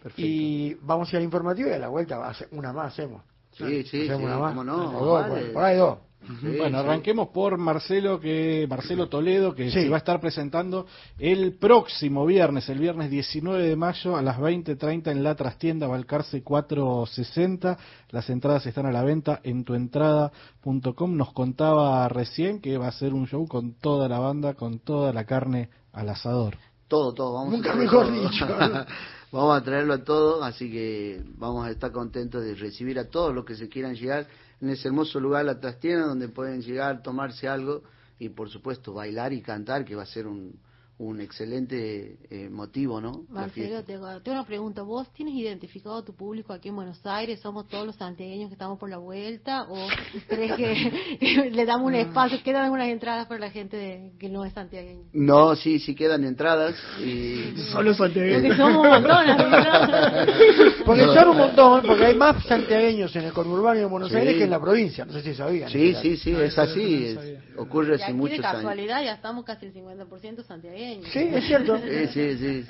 [0.01, 0.21] Perfecto.
[0.21, 3.23] y vamos a ir al informativo y a la vuelta una más hacemos.
[3.53, 4.49] Sí, sí, sí, Hacemos una más.
[4.51, 5.41] cómo no, O dos, vale.
[5.45, 5.97] por, por ahí dos.
[6.39, 6.85] Sí, bueno, sí.
[6.85, 9.81] arranquemos por Marcelo que Marcelo Toledo que Sí.
[9.81, 10.85] se va a estar presentando
[11.17, 16.43] el próximo viernes, el viernes 19 de mayo a las 20:30 en la trastienda Balcarce
[16.43, 17.75] 460.
[18.11, 21.17] Las entradas están a la venta en tuentrada.com.
[21.17, 25.11] Nos contaba recién que va a ser un show con toda la banda, con toda
[25.13, 26.55] la carne al asador.
[26.87, 28.29] Todo, todo, vamos Nunca a mejor todo.
[28.29, 28.45] dicho.
[29.31, 33.33] vamos a traerlo a todo, así que vamos a estar contentos de recibir a todos
[33.33, 34.27] los que se quieran llegar
[34.59, 37.81] en ese hermoso lugar, la trastienda, donde pueden llegar, tomarse algo
[38.19, 40.59] y por supuesto bailar y cantar, que va a ser un,
[41.01, 43.23] un excelente eh, motivo, ¿no?
[43.29, 44.83] Marcelo, tengo, tengo una pregunta.
[44.83, 47.39] ¿Vos tienes identificado a tu público aquí en Buenos Aires?
[47.39, 49.63] ¿Somos todos los santiagueños que estamos por la vuelta?
[49.67, 49.75] ¿O
[50.27, 52.37] crees que le damos un espacio?
[52.43, 55.05] ¿Quedan algunas entradas para la gente de- que no es santiagueña?
[55.13, 58.41] No, sí, sí quedan entradas y Solo santiagueños.
[58.43, 60.85] Porque somos un montón, ¿no?
[60.85, 64.17] Porque son un montón, porque hay más santiagueños en el conurbano de Buenos Sí.
[64.17, 65.05] Aires que en la provincia.
[65.05, 65.69] No sé si sabían.
[65.69, 67.41] sí, sí, sí, es así, no es- sabía.
[67.57, 68.51] ocurre Y hace aquí de muchos años.
[68.51, 70.90] casualidad ya estamos casi el 50% santiagueños.
[71.11, 71.77] Sí, es cierto.
[71.77, 72.65] Sí, sí, sí.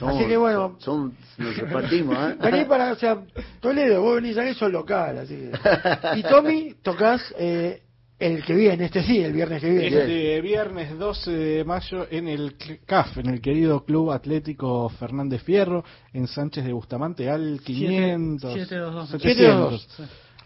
[0.00, 0.76] Así que bueno.
[0.78, 2.36] son- nos repartimos, ¿eh?
[2.40, 3.18] Vení para, o sea,
[3.60, 6.18] Toledo, vos venís a eso local, así que.
[6.18, 7.82] Y Tommy, tocas eh,
[8.20, 9.86] el que viene, este sí, el viernes que viene.
[9.86, 12.56] Este viernes 12 de mayo en el
[12.86, 19.10] CAF, en el querido Club Atlético Fernández Fierro, en Sánchez de Bustamante, al 500, 722.
[19.10, 19.88] 700,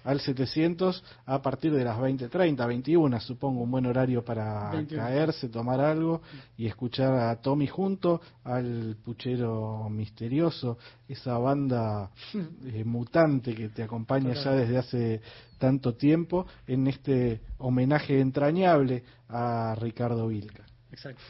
[0.05, 5.03] al 700 a partir de las 20.30, 21, supongo un buen horario para 21.
[5.03, 6.23] caerse, tomar algo
[6.57, 10.79] y escuchar a Tommy junto al Puchero Misterioso,
[11.09, 12.11] esa banda
[12.67, 15.21] eh, mutante que te acompaña ya desde hace
[15.59, 20.65] tanto tiempo en este homenaje entrañable a Ricardo Vilca.
[20.91, 21.23] Exacto.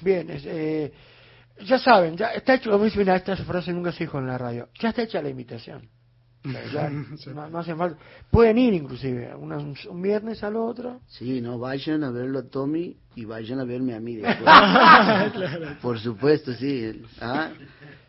[0.00, 0.92] Bien, eh,
[1.66, 4.38] ya saben, ya está hecho, como dice una esta frase nunca se dijo en la
[4.38, 5.88] radio, ya está hecha la invitación.
[6.44, 6.88] Ya,
[7.34, 7.98] no, no hace falta.
[8.30, 11.00] Pueden ir inclusive, una- un, un viernes al otro.
[11.08, 14.48] Sí, no, vayan a verlo a Tommy y vayan a verme a mí después.
[15.82, 17.02] Por supuesto, sí.
[17.20, 17.50] ¿Ah?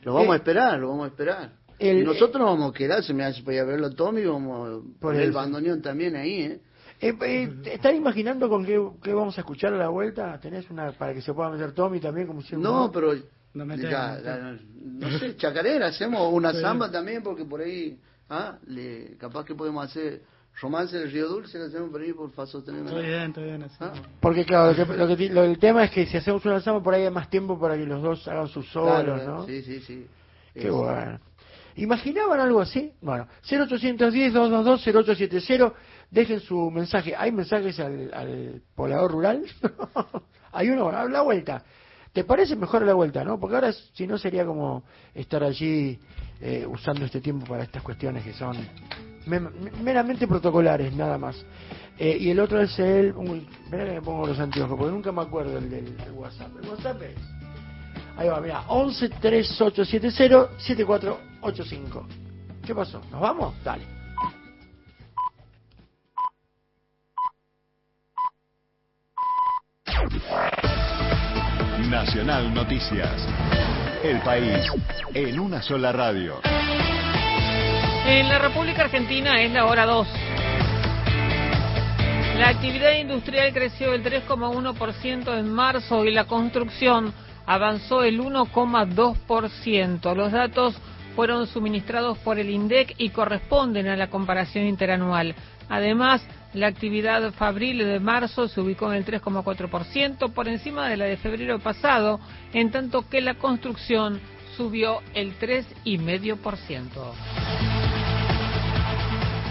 [0.03, 1.51] Lo vamos a esperar, lo vamos a esperar.
[1.79, 3.91] El- y nosotros nos vamos a quedar, se me hace para ir a verlo a
[3.91, 5.33] Tommy, vamos a Por el eso.
[5.33, 6.61] bandoneón también ahí, ¿eh?
[7.01, 10.37] Eh, eh, ¿Están imaginando con qué, qué vamos a escuchar a la vuelta?
[10.41, 12.61] ¿Tenés una para que se pueda meter Tommy también como hicieron?
[12.61, 13.13] No, pero
[13.53, 14.25] No meter, ya, no meter.
[14.25, 14.59] ya,
[15.09, 16.59] no sé, chacarera, hacemos una Sí.
[16.59, 17.97] samba también, porque por ahí,
[18.29, 20.21] ah, le, capaz que podemos hacer
[20.61, 22.89] romance del Río Dulce, lo hacemos por ahí por fa sostenerme.
[22.89, 23.63] Está bien, está bien.
[23.63, 23.75] Así.
[23.79, 26.43] Ah, Porque claro, lo que, lo que ti- lo- el tema es que si hacemos
[26.45, 29.23] una samba por ahí hay más tiempo para que los dos hagan sus solos, claro,
[29.37, 29.45] ¿no?
[29.45, 30.05] Sí, sí, sí.
[30.53, 31.19] Qué Es- bueno.
[31.75, 32.91] ¿Imaginaban algo así?
[33.01, 35.73] Bueno, 0810-222-0870,
[36.11, 37.15] dejen su mensaje.
[37.15, 39.43] ¿Hay mensajes al, al poblador rural?
[40.51, 41.63] Hay uno, a la vuelta.
[42.13, 43.39] ¿Te parece mejor la vuelta, no?
[43.39, 44.83] Porque ahora, si no, sería como
[45.13, 45.99] estar allí
[46.41, 48.57] eh, usando este tiempo para estas cuestiones que son
[49.25, 49.39] me-
[49.83, 51.35] meramente protocolares, nada más.
[51.99, 53.13] Eh, y el otro es el...
[53.15, 56.51] Uy, espera que me pongo los anteojos, porque nunca me acuerdo el del del WhatsApp.
[56.63, 57.15] El WhatsApp es...
[58.17, 62.07] Ahí va, mira, 11 3870 7485.
[62.65, 63.01] ¿Qué pasó?
[63.11, 63.53] ¿Nos vamos?
[63.63, 63.83] Dale.
[71.89, 73.27] Nacional Noticias.
[74.03, 74.71] El país
[75.15, 76.39] en una sola radio.
[78.05, 80.07] En la República Argentina es la hora 2.
[82.37, 87.11] La actividad industrial creció el 3,1% en marzo y la construcción
[87.47, 90.15] avanzó el 1,2%.
[90.15, 90.75] Los datos
[91.15, 95.33] fueron suministrados por el INDEC y corresponden a la comparación interanual.
[95.67, 96.21] Además,
[96.53, 101.17] la actividad fabril de marzo se ubicó en el 3,4% por encima de la de
[101.17, 102.19] febrero pasado,
[102.53, 104.19] en tanto que la construcción
[104.57, 106.89] subió el 3,5%.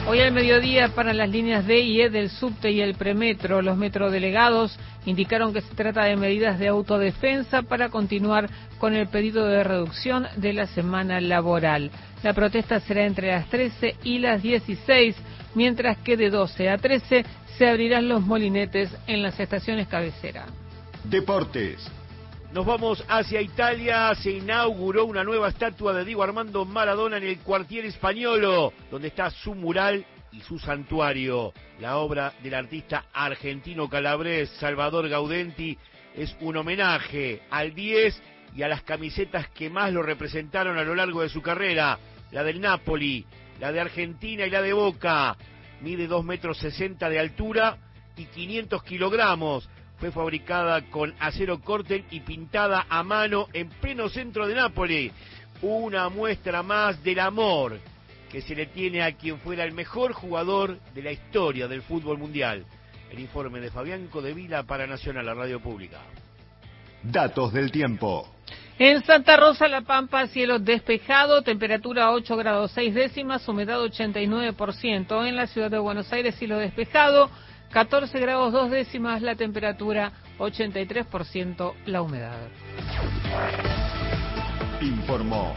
[0.08, 3.76] Hoy al mediodía para las líneas D y E del subte y el premetro, los
[3.76, 9.62] metrodelegados indicaron que se trata de medidas de autodefensa para continuar con el pedido de
[9.62, 11.90] reducción de la semana laboral.
[12.22, 15.14] La protesta será entre las 13 y las 16,
[15.58, 17.24] mientras que de 12 a 13
[17.58, 20.46] se abrirán los molinetes en las estaciones cabecera.
[21.02, 21.84] Deportes.
[22.52, 24.14] Nos vamos hacia Italia.
[24.14, 29.30] Se inauguró una nueva estatua de Diego Armando Maradona en el cuartier españolo, donde está
[29.30, 31.52] su mural y su santuario.
[31.80, 35.76] La obra del artista argentino calabrés Salvador Gaudenti
[36.14, 38.22] es un homenaje al 10
[38.54, 41.98] y a las camisetas que más lo representaron a lo largo de su carrera.
[42.30, 43.26] La del Napoli,
[43.60, 45.36] la de Argentina y la de Boca.
[45.80, 47.78] Mide 2 metros 60 de altura
[48.16, 54.46] y 500 kilogramos fue fabricada con acero corten y pintada a mano en pleno centro
[54.46, 55.12] de Nápoles.
[55.60, 57.78] Una muestra más del amor
[58.30, 62.18] que se le tiene a quien fuera el mejor jugador de la historia del fútbol
[62.18, 62.64] mundial.
[63.10, 65.98] El informe de Fabián Codevila para Nacional, la radio pública.
[67.02, 68.37] Datos del tiempo.
[68.78, 75.26] En Santa Rosa, La Pampa, cielo despejado, temperatura 8 grados 6 décimas, humedad 89%.
[75.26, 77.28] En la ciudad de Buenos Aires, cielo despejado,
[77.72, 82.38] 14 grados 2 décimas la temperatura, 83% la humedad.
[84.80, 85.52] Informó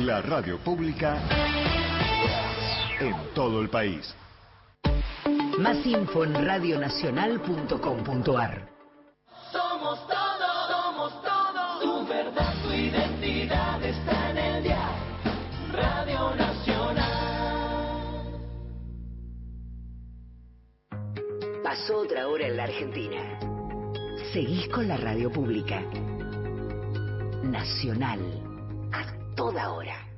[0.00, 1.22] la radio pública
[2.98, 4.12] en todo el país.
[5.56, 8.68] Más info en radionacional.com.ar.
[9.52, 10.21] Somos.
[12.02, 14.88] Tu verdad, tu identidad está en el día.
[15.72, 18.32] Radio Nacional.
[21.62, 23.38] Pasó otra hora en la Argentina.
[24.32, 25.80] Seguís con la radio pública.
[27.44, 28.18] Nacional.
[28.92, 29.04] A
[29.36, 30.08] toda hora.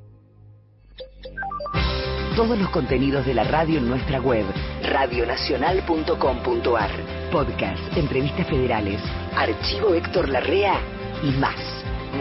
[2.34, 4.46] Todos los contenidos de la radio en nuestra web,
[4.84, 6.90] radionacional.com.ar.
[7.30, 9.02] Podcast, entrevistas federales,
[9.36, 10.93] archivo Héctor Larrea
[11.24, 11.56] y más,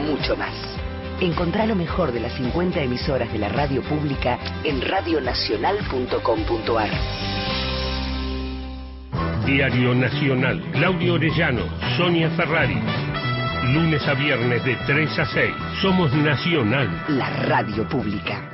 [0.08, 0.54] mucho más.
[1.20, 6.90] Encontrá lo mejor de las 50 emisoras de la radio pública en radionacional.com.ar.
[9.46, 10.64] Diario Nacional.
[10.72, 11.64] Claudio Orellano,
[11.98, 12.80] Sonia Ferrari.
[13.74, 15.54] Lunes a viernes de 3 a 6.
[15.82, 17.04] Somos Nacional.
[17.10, 18.53] La radio pública.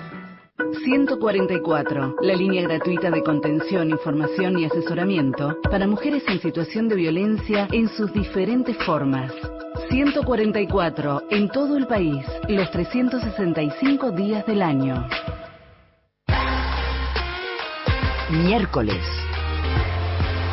[0.83, 7.67] 144, la línea gratuita de contención, información y asesoramiento para mujeres en situación de violencia
[7.71, 9.33] en sus diferentes formas.
[9.89, 15.07] 144, en todo el país, los 365 días del año.
[18.29, 19.03] Miércoles.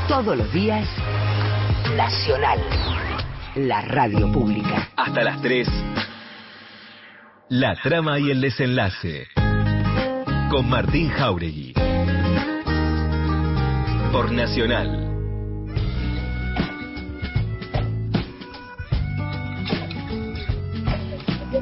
[0.09, 0.89] Todos los días,
[1.97, 2.59] Nacional.
[3.55, 4.89] La radio pública.
[4.97, 5.69] Hasta las 3.
[7.49, 9.29] La trama y el desenlace.
[10.51, 11.73] Con Martín Jauregui.
[14.13, 14.89] Por Nacional.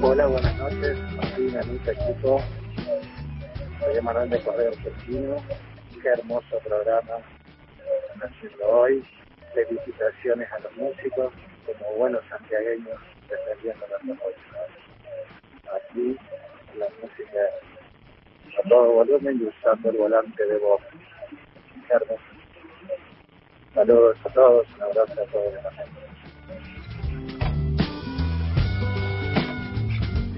[0.03, 0.99] Hola, buenas noches.
[1.16, 2.43] Martín, Anita, equipo.
[3.80, 5.37] Soy Manuel de Correo Argentino.
[6.03, 7.24] Qué hermoso programa
[8.22, 9.03] haciendo hoy.
[9.55, 11.32] Felicitaciones a los músicos,
[11.64, 14.35] como buenos santiagueños, defendiendo la música.
[15.74, 16.16] Aquí,
[16.78, 17.41] la música
[18.59, 20.80] a todo volumen y usando el volante de voz.
[23.74, 25.55] Saludos a todos, un abrazo a todos.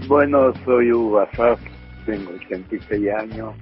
[0.08, 1.60] Bueno, soy Hugo Azaf,
[2.06, 3.54] tengo 86 años,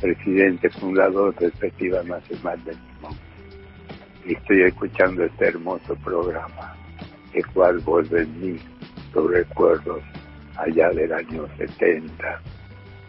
[0.00, 3.16] presidente fundador del Festival Nacional del Limón.
[4.26, 6.76] Y estoy escuchando este hermoso programa,
[7.32, 8.58] el cual vuelve en mí
[9.14, 10.02] los recuerdos
[10.56, 12.42] allá del año 70,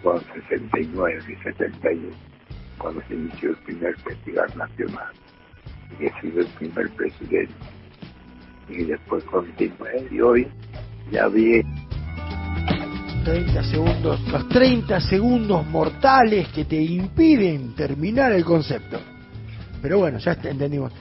[0.06, 2.16] con 69 y 71,
[2.78, 5.14] cuando se inició el primer Festival Nacional.
[6.00, 7.54] Y he sido el primer presidente.
[8.70, 10.08] Y después continué.
[10.12, 10.48] Y hoy
[11.12, 11.64] ya vi
[13.24, 19.00] 30 segundos, los 30 segundos mortales que te impiden terminar el concepto.
[19.82, 20.94] Pero bueno, ya entendimos.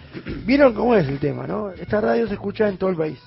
[0.47, 1.71] ¿Vieron cómo es el tema, no?
[1.73, 3.19] Esta radio se escucha en todo el país.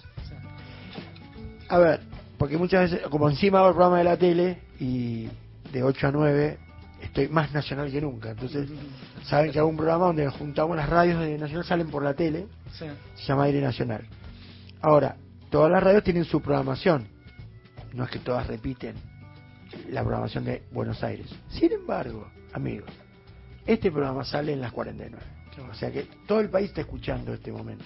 [1.70, 2.00] A ver,
[2.40, 5.28] porque muchas veces, como encima va el programa de la tele y,
[5.72, 6.58] de 8 a 9
[7.02, 8.32] estoy más nacional que nunca.
[8.32, 8.70] Entonces,
[9.24, 12.48] saben que hago un programa donde juntamos las radios de Nacional, salen por la tele,
[12.74, 12.86] Sí.
[13.16, 14.06] se llama Aire Nacional.
[14.82, 15.16] Ahora,
[15.50, 17.08] todas las radios tienen su programación.
[17.94, 18.96] No es que todas repiten
[19.90, 21.28] la programación de Buenos Aires.
[21.50, 22.90] Sin embargo, amigos,
[23.66, 25.24] este programa sale en las 49.
[25.70, 27.84] O sea que todo el país está escuchando este momento.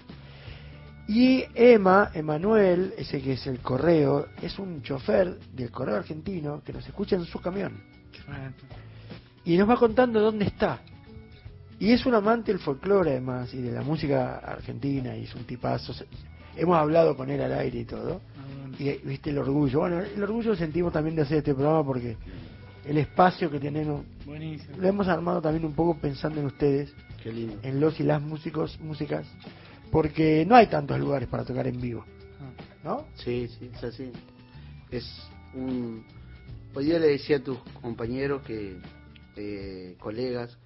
[1.08, 6.72] Y Emma, Emanuel, ese que es el correo, es un chofer del correo argentino que
[6.74, 7.82] nos escucha en su camión.
[9.44, 10.80] Y nos va contando dónde está.
[11.80, 15.44] Y es un amante del folclore además y de la música argentina y es un
[15.46, 15.94] tipazo.
[16.56, 18.22] Hemos hablado con él al aire y todo.
[18.78, 19.80] Y viste el orgullo.
[19.80, 22.16] Bueno, el orgullo sentimos también de hacer este programa porque
[22.86, 24.78] el espacio que tenemos Buenísimo.
[24.78, 27.58] lo hemos armado también un poco pensando en ustedes, Qué lindo.
[27.64, 29.26] en los y las músicos, músicas,
[29.92, 32.06] porque no hay tantos lugares para tocar en vivo.
[32.84, 33.08] ¿No?
[33.16, 34.12] Sí, sí, es así.
[34.90, 35.06] Es
[35.54, 36.04] un...
[36.74, 38.80] Hoy día le decía a tus compañeros que,
[39.36, 40.58] eh, colegas,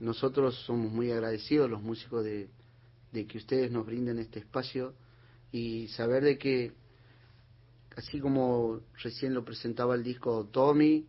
[0.00, 2.48] nosotros somos muy agradecidos los músicos de,
[3.12, 4.94] de que ustedes nos brinden este espacio
[5.52, 6.72] y saber de que,
[7.96, 11.06] así como recién lo presentaba el disco Tommy,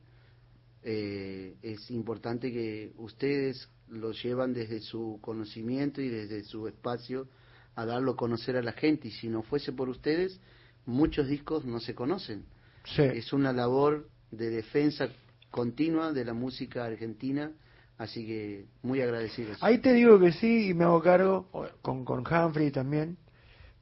[0.83, 7.27] eh, es importante que ustedes lo llevan desde su conocimiento y desde su espacio
[7.75, 10.39] a darlo a conocer a la gente y si no fuese por ustedes
[10.85, 12.45] muchos discos no se conocen
[12.95, 13.01] Sí.
[13.01, 15.07] es una labor de defensa
[15.51, 17.51] continua de la música argentina
[17.97, 21.47] así que muy agradecidos Ahí te digo que sí y me hago cargo
[21.81, 23.17] con, con Humphrey también,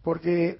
[0.03, 0.59] porque,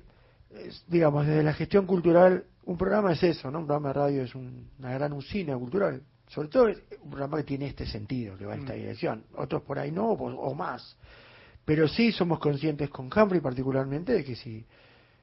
[0.87, 3.59] digamos, desde la gestión cultural, un programa es eso, ¿no?
[3.59, 6.01] Un programa de radio es un- una gran usina cultural.
[6.27, 9.23] Sobre todo es un programa que tiene este sentido, que va en esta dirección.
[9.35, 10.97] Otros por ahí no, o, o más.
[11.65, 14.65] Pero sí somos conscientes con Humphrey particularmente de que si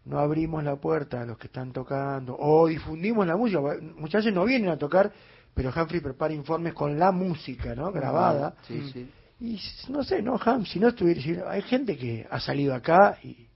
[0.07, 3.61] no abrimos la puerta a los que están tocando o difundimos la música,
[3.97, 5.12] muchas veces no vienen a tocar,
[5.55, 7.93] pero Humphrey prepara informes con la música, ¿no?
[7.93, 8.55] Grabada.
[8.66, 9.07] sí sí
[9.41, 9.59] Y
[9.91, 13.47] no sé, no, Ham, si no estuviera, si- hay gente que ha salido acá y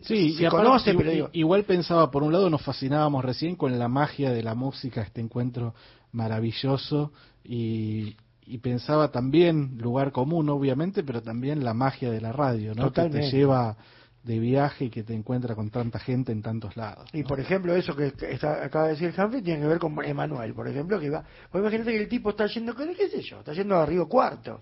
[0.00, 3.24] Sí, se y aparte, conoce, i- pero digo, igual pensaba, por un lado nos fascinábamos
[3.24, 5.74] recién con la magia de la música, este encuentro
[6.10, 7.12] maravilloso,
[7.44, 8.16] y,
[8.52, 12.92] y pensaba también, lugar común obviamente, pero también la magia de la radio, ¿no?
[12.92, 13.76] Que te lleva
[14.22, 17.08] de viaje y que te encuentra con tanta gente en tantos lados.
[17.14, 20.52] y por ejemplo, eso que está, acaba de decir Humphrey tiene que ver con Emanuel,
[20.54, 23.38] por ejemplo, que va, pues imagínate que el tipo está yendo, ¿qué qué sé yo?
[23.38, 24.60] Está yendo a Río Cuarto.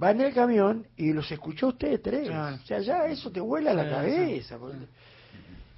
[0.00, 2.28] Va en el camión y los escuchó a ustedes tres.
[2.28, 2.56] Claro.
[2.56, 4.58] O sea, ya eso te vuela la Sí, cabeza.
[4.58, 4.86] porque-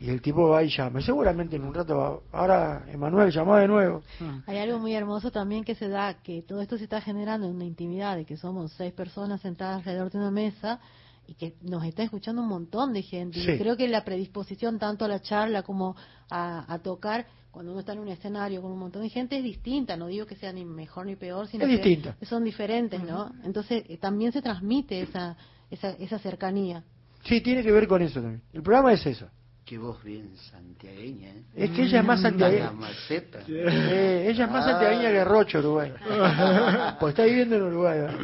[0.00, 1.00] Y el tipo va y llama.
[1.00, 2.20] Seguramente en un rato va.
[2.32, 4.02] Ahora Emanuel llamó de nuevo.
[4.46, 7.56] Hay algo muy hermoso también que se da, que todo esto se está generando en
[7.56, 10.78] una intimidad de que somos seis personas sentadas alrededor de una mesa
[11.26, 13.40] y que nos está escuchando un montón de gente.
[13.44, 13.50] Sí.
[13.50, 15.96] Y creo que la predisposición tanto a la charla como
[16.30, 19.42] a, a tocar, cuando uno está en un escenario con un montón de gente, es
[19.42, 19.96] distinta.
[19.96, 22.16] No digo que sea ni mejor ni peor, sino Es que distinta.
[22.24, 23.32] son diferentes, ¿no?
[23.42, 25.36] Entonces eh, también se transmite esa,
[25.72, 26.84] esa, esa cercanía.
[27.24, 28.42] Sí, tiene que ver con eso también.
[28.52, 29.28] El programa es eso.
[29.68, 31.42] Qué voz bien santiagueña ¿eh?
[31.54, 32.64] Es que ella es más santiagueña.
[32.66, 34.70] la maceta Eh, ella es más Ah.
[34.70, 35.92] santiagueña que Rocho, Uruguay.
[37.00, 37.98] pues está viviendo en Uruguay.
[38.00, 38.18] ¿verdad?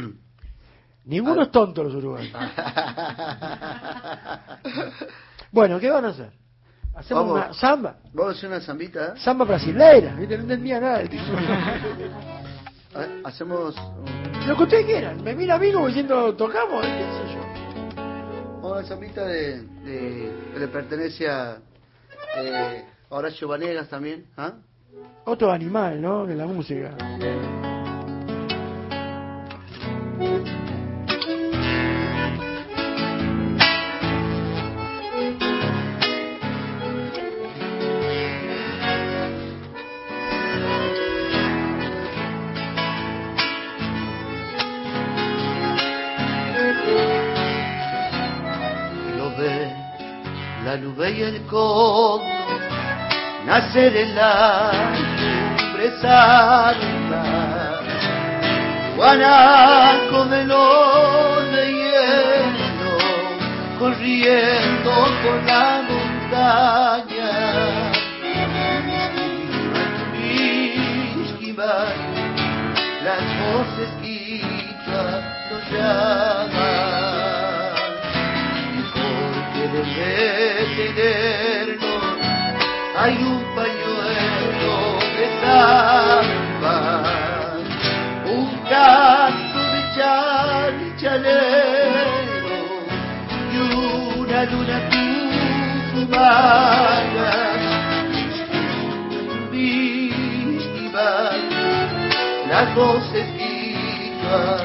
[1.05, 2.33] Ninguno es tonto los uruguayos.
[5.51, 6.31] bueno, ¿qué van a hacer?
[6.95, 7.45] Hacemos Vamos.
[7.45, 7.97] una samba.
[8.13, 9.13] vamos a hacer una zambita ¿eh?
[9.19, 10.15] Samba brasileira.
[10.15, 10.37] ¿viste?
[10.37, 11.23] No entendía nada el tipo.
[13.23, 13.75] Hacemos
[14.47, 15.23] Lo que ustedes quieran.
[15.23, 17.44] Me mira a mí como diciendo, tocamos, qué sé yo.
[18.71, 21.57] Una zambita de, de- que le pertenece a
[22.37, 24.53] eh, Horacio Vanegas también ¿ah?
[25.25, 26.25] Otro animal, ¿no?
[26.25, 26.95] De la música.
[50.65, 52.23] La nube y el coco
[53.45, 54.71] nacer en la
[55.75, 56.73] presa
[58.95, 62.97] guanaco melón de hielo
[63.77, 64.91] corriendo
[65.21, 67.31] por la montaña.
[73.03, 73.89] Las voces
[75.51, 76.34] nos llaman
[80.95, 81.95] tenerlo
[82.97, 84.75] hay un pañuelo
[85.17, 86.77] de samba,
[88.25, 89.81] un canto de
[90.95, 91.43] chalchalero
[93.51, 93.55] y
[94.17, 94.77] una luna
[95.91, 97.31] tucumana.
[99.51, 101.41] Bisquival,
[102.49, 104.64] las voces guiando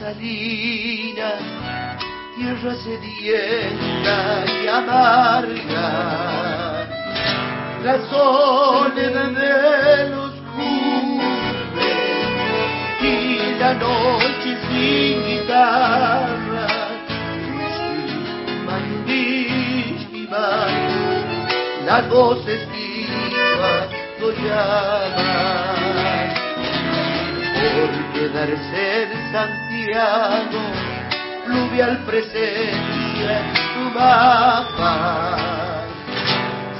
[0.00, 1.40] salinas,
[2.34, 4.16] tierra sedienta
[4.62, 5.88] y amarga,
[7.84, 12.00] la soledad de los cumbres
[13.02, 16.68] y la noche sin guitarra.
[21.86, 23.88] Las voces vivas
[24.20, 26.00] lo llaman
[27.60, 30.60] por quedarse Santiago,
[31.44, 35.84] fluvial presencia en tu mapa.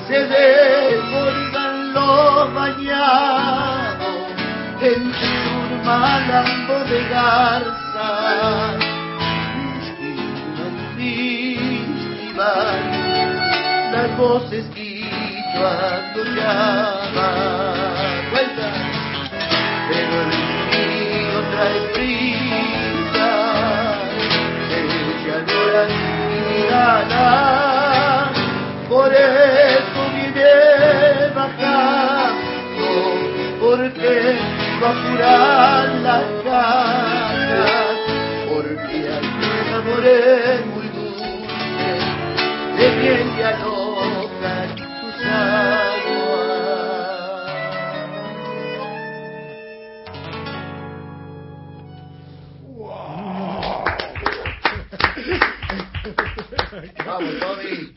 [0.09, 4.16] Se desbordan los bañados
[4.80, 7.80] entre un malambo de garza.
[13.92, 17.74] Las voces guiando llaman.
[18.30, 19.01] Vuelta
[19.90, 20.30] pero el
[20.70, 22.20] río trae prisa,
[25.71, 28.33] y gana,
[28.89, 32.89] por eso viene bajando,
[33.61, 34.37] porque
[34.83, 37.97] va a curar las ganas,
[38.49, 39.27] porque hay
[39.75, 42.01] amores muy dulces,
[42.77, 43.80] de miel y alojan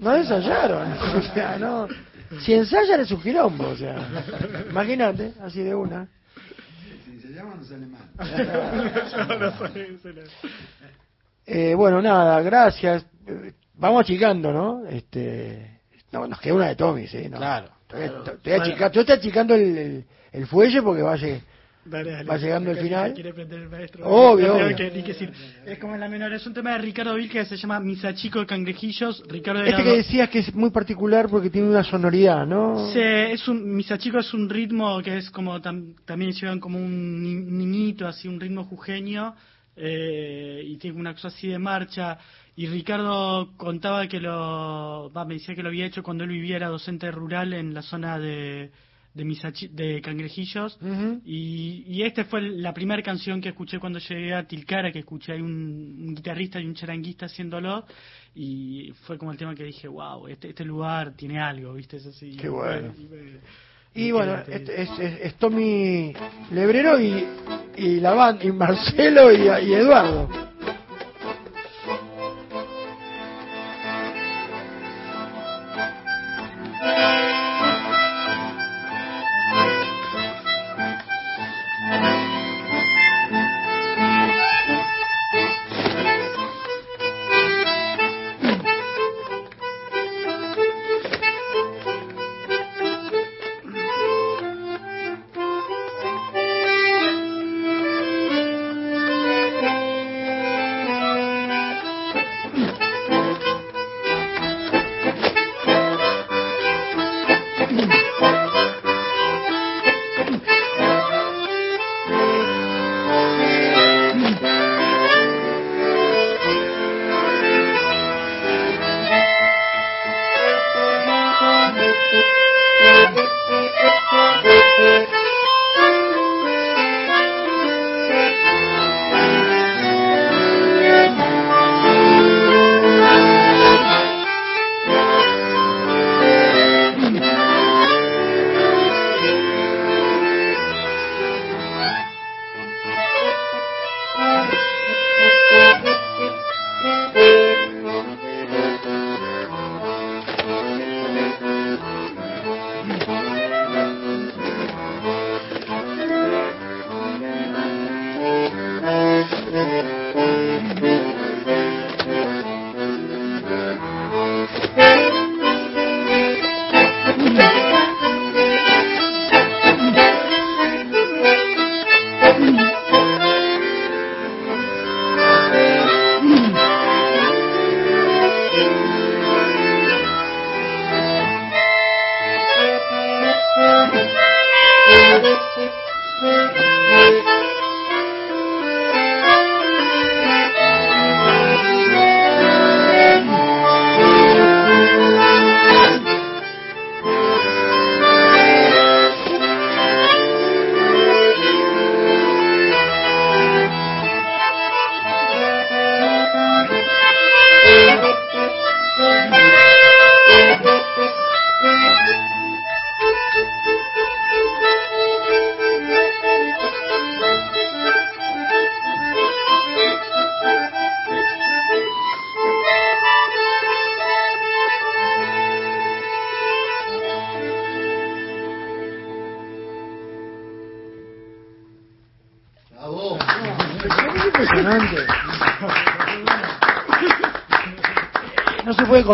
[0.04, 0.94] No ensayaron.
[1.18, 1.88] O sea, no.
[2.44, 3.96] Si ensayan es un quilombo, o sea.
[4.70, 6.08] Imagínate, así de una.
[7.06, 8.02] Si se llama no sale mal.
[11.46, 13.06] Eh, bueno, nada, gracias.
[13.76, 14.86] Vamos achicando, ¿no?
[14.88, 15.82] Este,
[16.12, 17.38] no, nos queda una de Tommy, sí, ¿no?
[17.38, 17.68] Claro.
[17.90, 18.24] Estoy, Claro.
[18.34, 21.42] estoy achica- yo estoy achicando el, el, el fuelle porque va, a lleg-
[21.86, 22.30] Dale, dale.
[22.30, 23.14] va llegando el final.
[23.14, 24.06] quiere el maestro.
[24.08, 24.76] Obvio, obvio.
[24.76, 25.32] que- que decir.
[25.66, 28.40] Es como en la menor, es un tema de Ricardo Vil que se llama Misachico
[28.40, 29.22] de Cangrejillos.
[29.28, 32.90] Ricardo Este que decías que es muy particular porque tiene una sonoridad, ¿no?
[32.94, 37.22] Sí, es un, Misachico es un ritmo que es como tam- también llevan como un
[37.22, 37.34] ni-
[37.66, 39.36] niñito, así un ritmo jujeño
[39.76, 42.18] eh, y tiene una cosa así de marcha.
[42.56, 46.56] Y Ricardo contaba que lo, va, me decía que lo había hecho cuando él vivía
[46.58, 48.70] era docente rural en la zona de
[49.14, 50.78] de, Misachi- de Cangrejillos
[51.26, 55.34] y, y esta fue la primera canción que escuché cuando llegué a Tilcara, que escuché
[55.34, 55.52] ahí un,
[56.08, 57.86] un guitarrista y un charanguista haciéndolo
[58.36, 61.98] y fue como el tema que dije, wow, este, este lugar tiene algo, ¿viste?
[61.98, 62.36] Es así.
[62.36, 62.92] Qué bueno.
[62.98, 63.40] Y me-
[63.96, 66.14] Y me bueno, este es, es- es Tommy
[66.52, 67.24] Lebrero y,
[67.78, 70.28] y la banda, y Marcelo y, y Eduardo.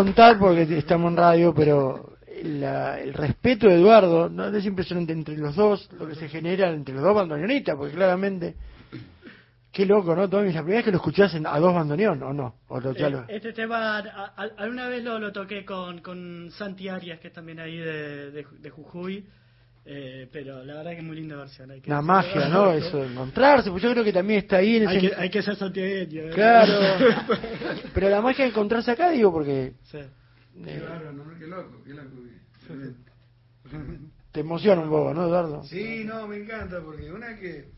[0.09, 4.47] Contar porque estamos en radio, pero la- el respeto de Eduardo ¿no?
[4.47, 8.55] es impresionante entre los dos, lo que se genera entre los dos bandoneonistas, porque claramente,
[9.71, 10.27] qué loco, ¿no?
[10.27, 12.55] Tommy, la primera vez que lo escuchás en- a dos bandoneón, ¿o no?
[12.69, 15.99] ¿O lo- ya lo- Eh, Este tema, a- a- alguna vez lo, lo toqué con,
[16.01, 19.25] con Santi Arias, que es también ahí de, de, de Jujuy,
[19.91, 21.71] eh, pero la verdad que es muy linda versión.
[21.71, 22.71] Hay que Una magia, ¿no?
[22.73, 25.09] Eso de encontrarse, pues yo creo que también está ahí en Hay ese...
[25.09, 26.21] que, hay que ser santiagueño.
[26.25, 26.29] ¿eh?
[26.33, 26.73] Claro.
[27.93, 29.97] Pero la magia de encontrarse acá, digo, porque Sí.
[30.63, 31.23] Qué bárbaro, ¿no?
[31.39, 32.09] Qué loco, qué loco.
[34.31, 35.63] te emociona un poco, ¿no, Eduardo?
[35.63, 37.69] Sí, no, me encanta porque una que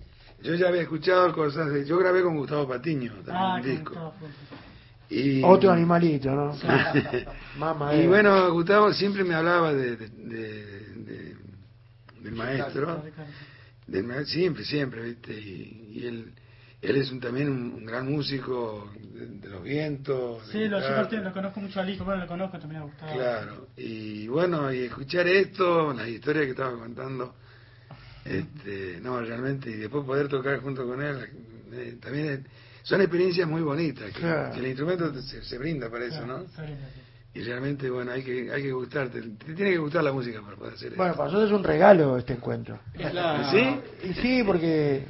[0.44, 3.90] yo ya había escuchado cosas de yo grabé con Gustavo Patiño también Ah, un disco.
[3.94, 4.14] Gustavo.
[5.10, 6.56] Y, Otro animalito, ¿no?
[7.58, 8.08] Mamá, y eh.
[8.08, 10.81] bueno, Gustavo siempre me hablaba de, de- de- de-
[12.22, 13.04] del maestro,
[13.88, 15.34] del ma- siempre, siempre, ¿viste?
[15.34, 16.34] Y, y él,
[16.82, 20.44] él es un- también un, un gran músico de, de los vientos.
[20.52, 23.14] Sí, lo, yo lo conozco mucho al hijo, bueno, lo conozco también a Gustavo.
[23.14, 27.36] Claro, y bueno, y escuchar esto, las historias que estaba contando,
[28.26, 31.28] este, no, realmente, y después poder tocar junto con él,
[31.74, 32.40] eh, también es-
[32.84, 34.54] son experiencias muy bonitas, que, Claro.
[34.54, 36.46] que el instrumento se, se brinda para eso, ¿no?
[37.34, 40.58] Y realmente, bueno, hay que, hay que gustarte, te tiene que gustar la música para
[40.58, 42.80] poder hacer Bueno, para nosotros es un regalo este encuentro.
[43.14, 43.80] La- ¿Sí?
[44.04, 45.06] Y sí, porque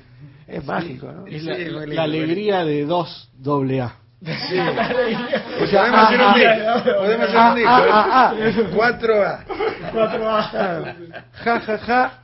[0.47, 1.25] es mágico, ¿no?
[1.25, 3.95] Es la, Sí, alegría de dos doble A.
[4.23, 4.55] Sí.
[5.61, 7.89] O sea, podemos hacer un ah, disco, ah, podemos hacer ah, un disco, ah, ¿eh?
[7.91, 8.35] ah, ah.
[8.75, 9.45] 4A.
[9.91, 10.85] Claro.
[11.33, 12.19] Ja, ja, ja.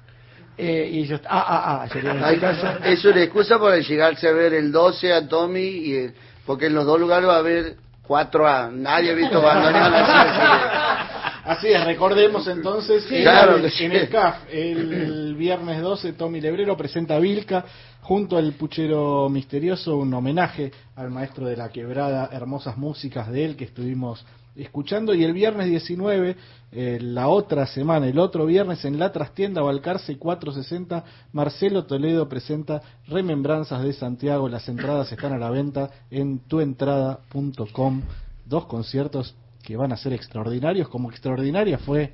[0.58, 4.54] Eh, y yo, ah, ah, ah, sería en es una excusa para llegarse a ver
[4.54, 6.14] el 12 a Tommy, y, eh,
[6.48, 7.76] porque en los dos lugares va a haber
[8.08, 8.72] 4A.
[8.72, 11.07] Nadie ha visto bandoneón así.
[11.48, 16.76] Así es, recordemos entonces en, el, que en el CAF, el viernes 12, Tommy Lebrero
[16.76, 17.64] presenta a Vilca
[18.02, 23.56] junto al Puchero Misterioso, un homenaje al maestro de la quebrada, hermosas músicas de él
[23.56, 24.26] que estuvimos
[24.58, 25.16] escuchando.
[25.16, 26.36] Y el viernes 19,
[26.74, 32.82] eh, la otra semana, el otro viernes, en la trastienda Balcarce 460, Marcelo Toledo presenta
[33.08, 34.50] Remembranzas de Santiago.
[34.50, 38.02] Las entradas están a la venta en tuentrada.com.
[38.46, 39.34] Dos conciertos
[39.68, 42.14] que van a ser extraordinarios, como extraordinaria fue,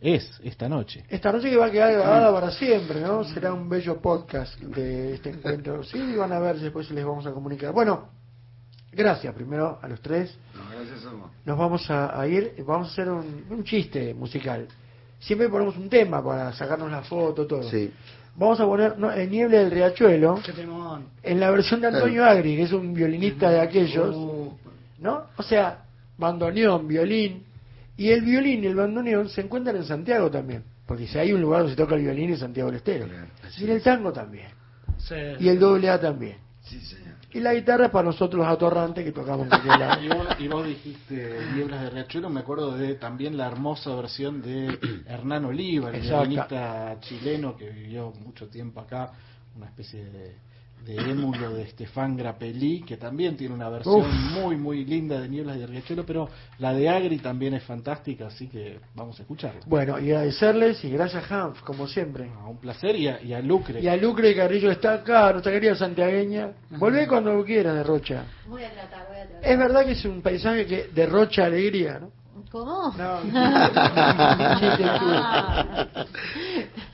[0.00, 1.04] es esta noche.
[1.08, 3.24] Esta noche que va a quedar grabada para siempre, ¿no?
[3.24, 5.82] Será un bello podcast de este encuentro.
[5.82, 7.72] Sí, van a ver, después les vamos a comunicar.
[7.72, 8.10] Bueno,
[8.92, 10.38] gracias primero a los tres.
[10.54, 11.32] No, gracias a vos.
[11.44, 14.68] Nos vamos a, a ir, vamos a hacer un, un chiste musical.
[15.18, 17.64] Siempre ponemos un tema para sacarnos la foto, todo.
[17.64, 17.92] Sí.
[18.36, 20.38] Vamos a poner no, el Niebla del Riachuelo
[21.24, 24.14] en la versión de Antonio Agri, que es un violinista de aquellos,
[25.00, 25.24] ¿no?
[25.36, 25.83] O sea,
[26.18, 27.44] bandoneón, violín,
[27.96, 31.40] y el violín y el bandoneón se encuentran en Santiago también, porque si hay un
[31.40, 33.06] lugar donde se toca el violín es Santiago del Estero,
[33.58, 34.48] y en el tango también,
[34.98, 35.14] Sí.
[35.40, 37.14] y el doble A también, Sí, señor.
[37.32, 39.48] y la guitarra es para nosotros los atorrantes que tocamos.
[40.02, 44.40] Y vos, y vos dijiste Nieblas de Riachuelo, me acuerdo de también la hermosa versión
[44.40, 49.10] de Hernán Oliva, el violinista chileno que vivió mucho tiempo acá,
[49.56, 50.36] una especie de,
[50.84, 54.06] de émulo de Estefan Grappelli, que también tiene una versión Uf.
[54.32, 56.28] muy, muy linda de Nieblas de Riachuelo, pero
[56.58, 59.60] la de Agri también es fantástica, así que vamos a escucharla.
[59.66, 62.30] Bueno, y agradecerles y gracias Hanf, como siempre.
[62.38, 63.80] A un placer y a, y a Lucre.
[63.80, 66.50] Y a Lucre y Carrillo está acá, nuestra querida santiagueña.
[66.70, 68.24] Volvé cuando quieras, derrocha.
[68.46, 69.50] Voy a tratar, voy a tratar.
[69.50, 72.10] Es verdad que es un paisaje que derrocha alegría, ¿no?
[72.50, 72.94] ¿Cómo?
[72.96, 73.22] No,
[74.60, 76.06] chiste Ah.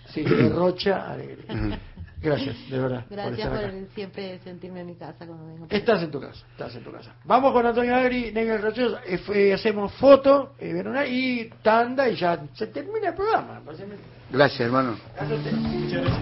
[0.07, 1.79] Sí, derrocha alegría.
[2.23, 3.05] Gracias, de verdad.
[3.09, 5.67] Gracias por siempre sentirme en mi casa cuando vengo.
[5.71, 7.15] Estás en tu casa, estás en tu casa.
[7.25, 12.39] Vamos con Antonio Agri, Negro Rochoso, eh, hacemos foto eh, Verona, y tanda y ya
[12.55, 13.63] se termina el programa.
[14.31, 14.97] Gracias, hermano.
[15.15, 15.53] Gracias a usted.
[15.53, 16.21] Muchas gracias.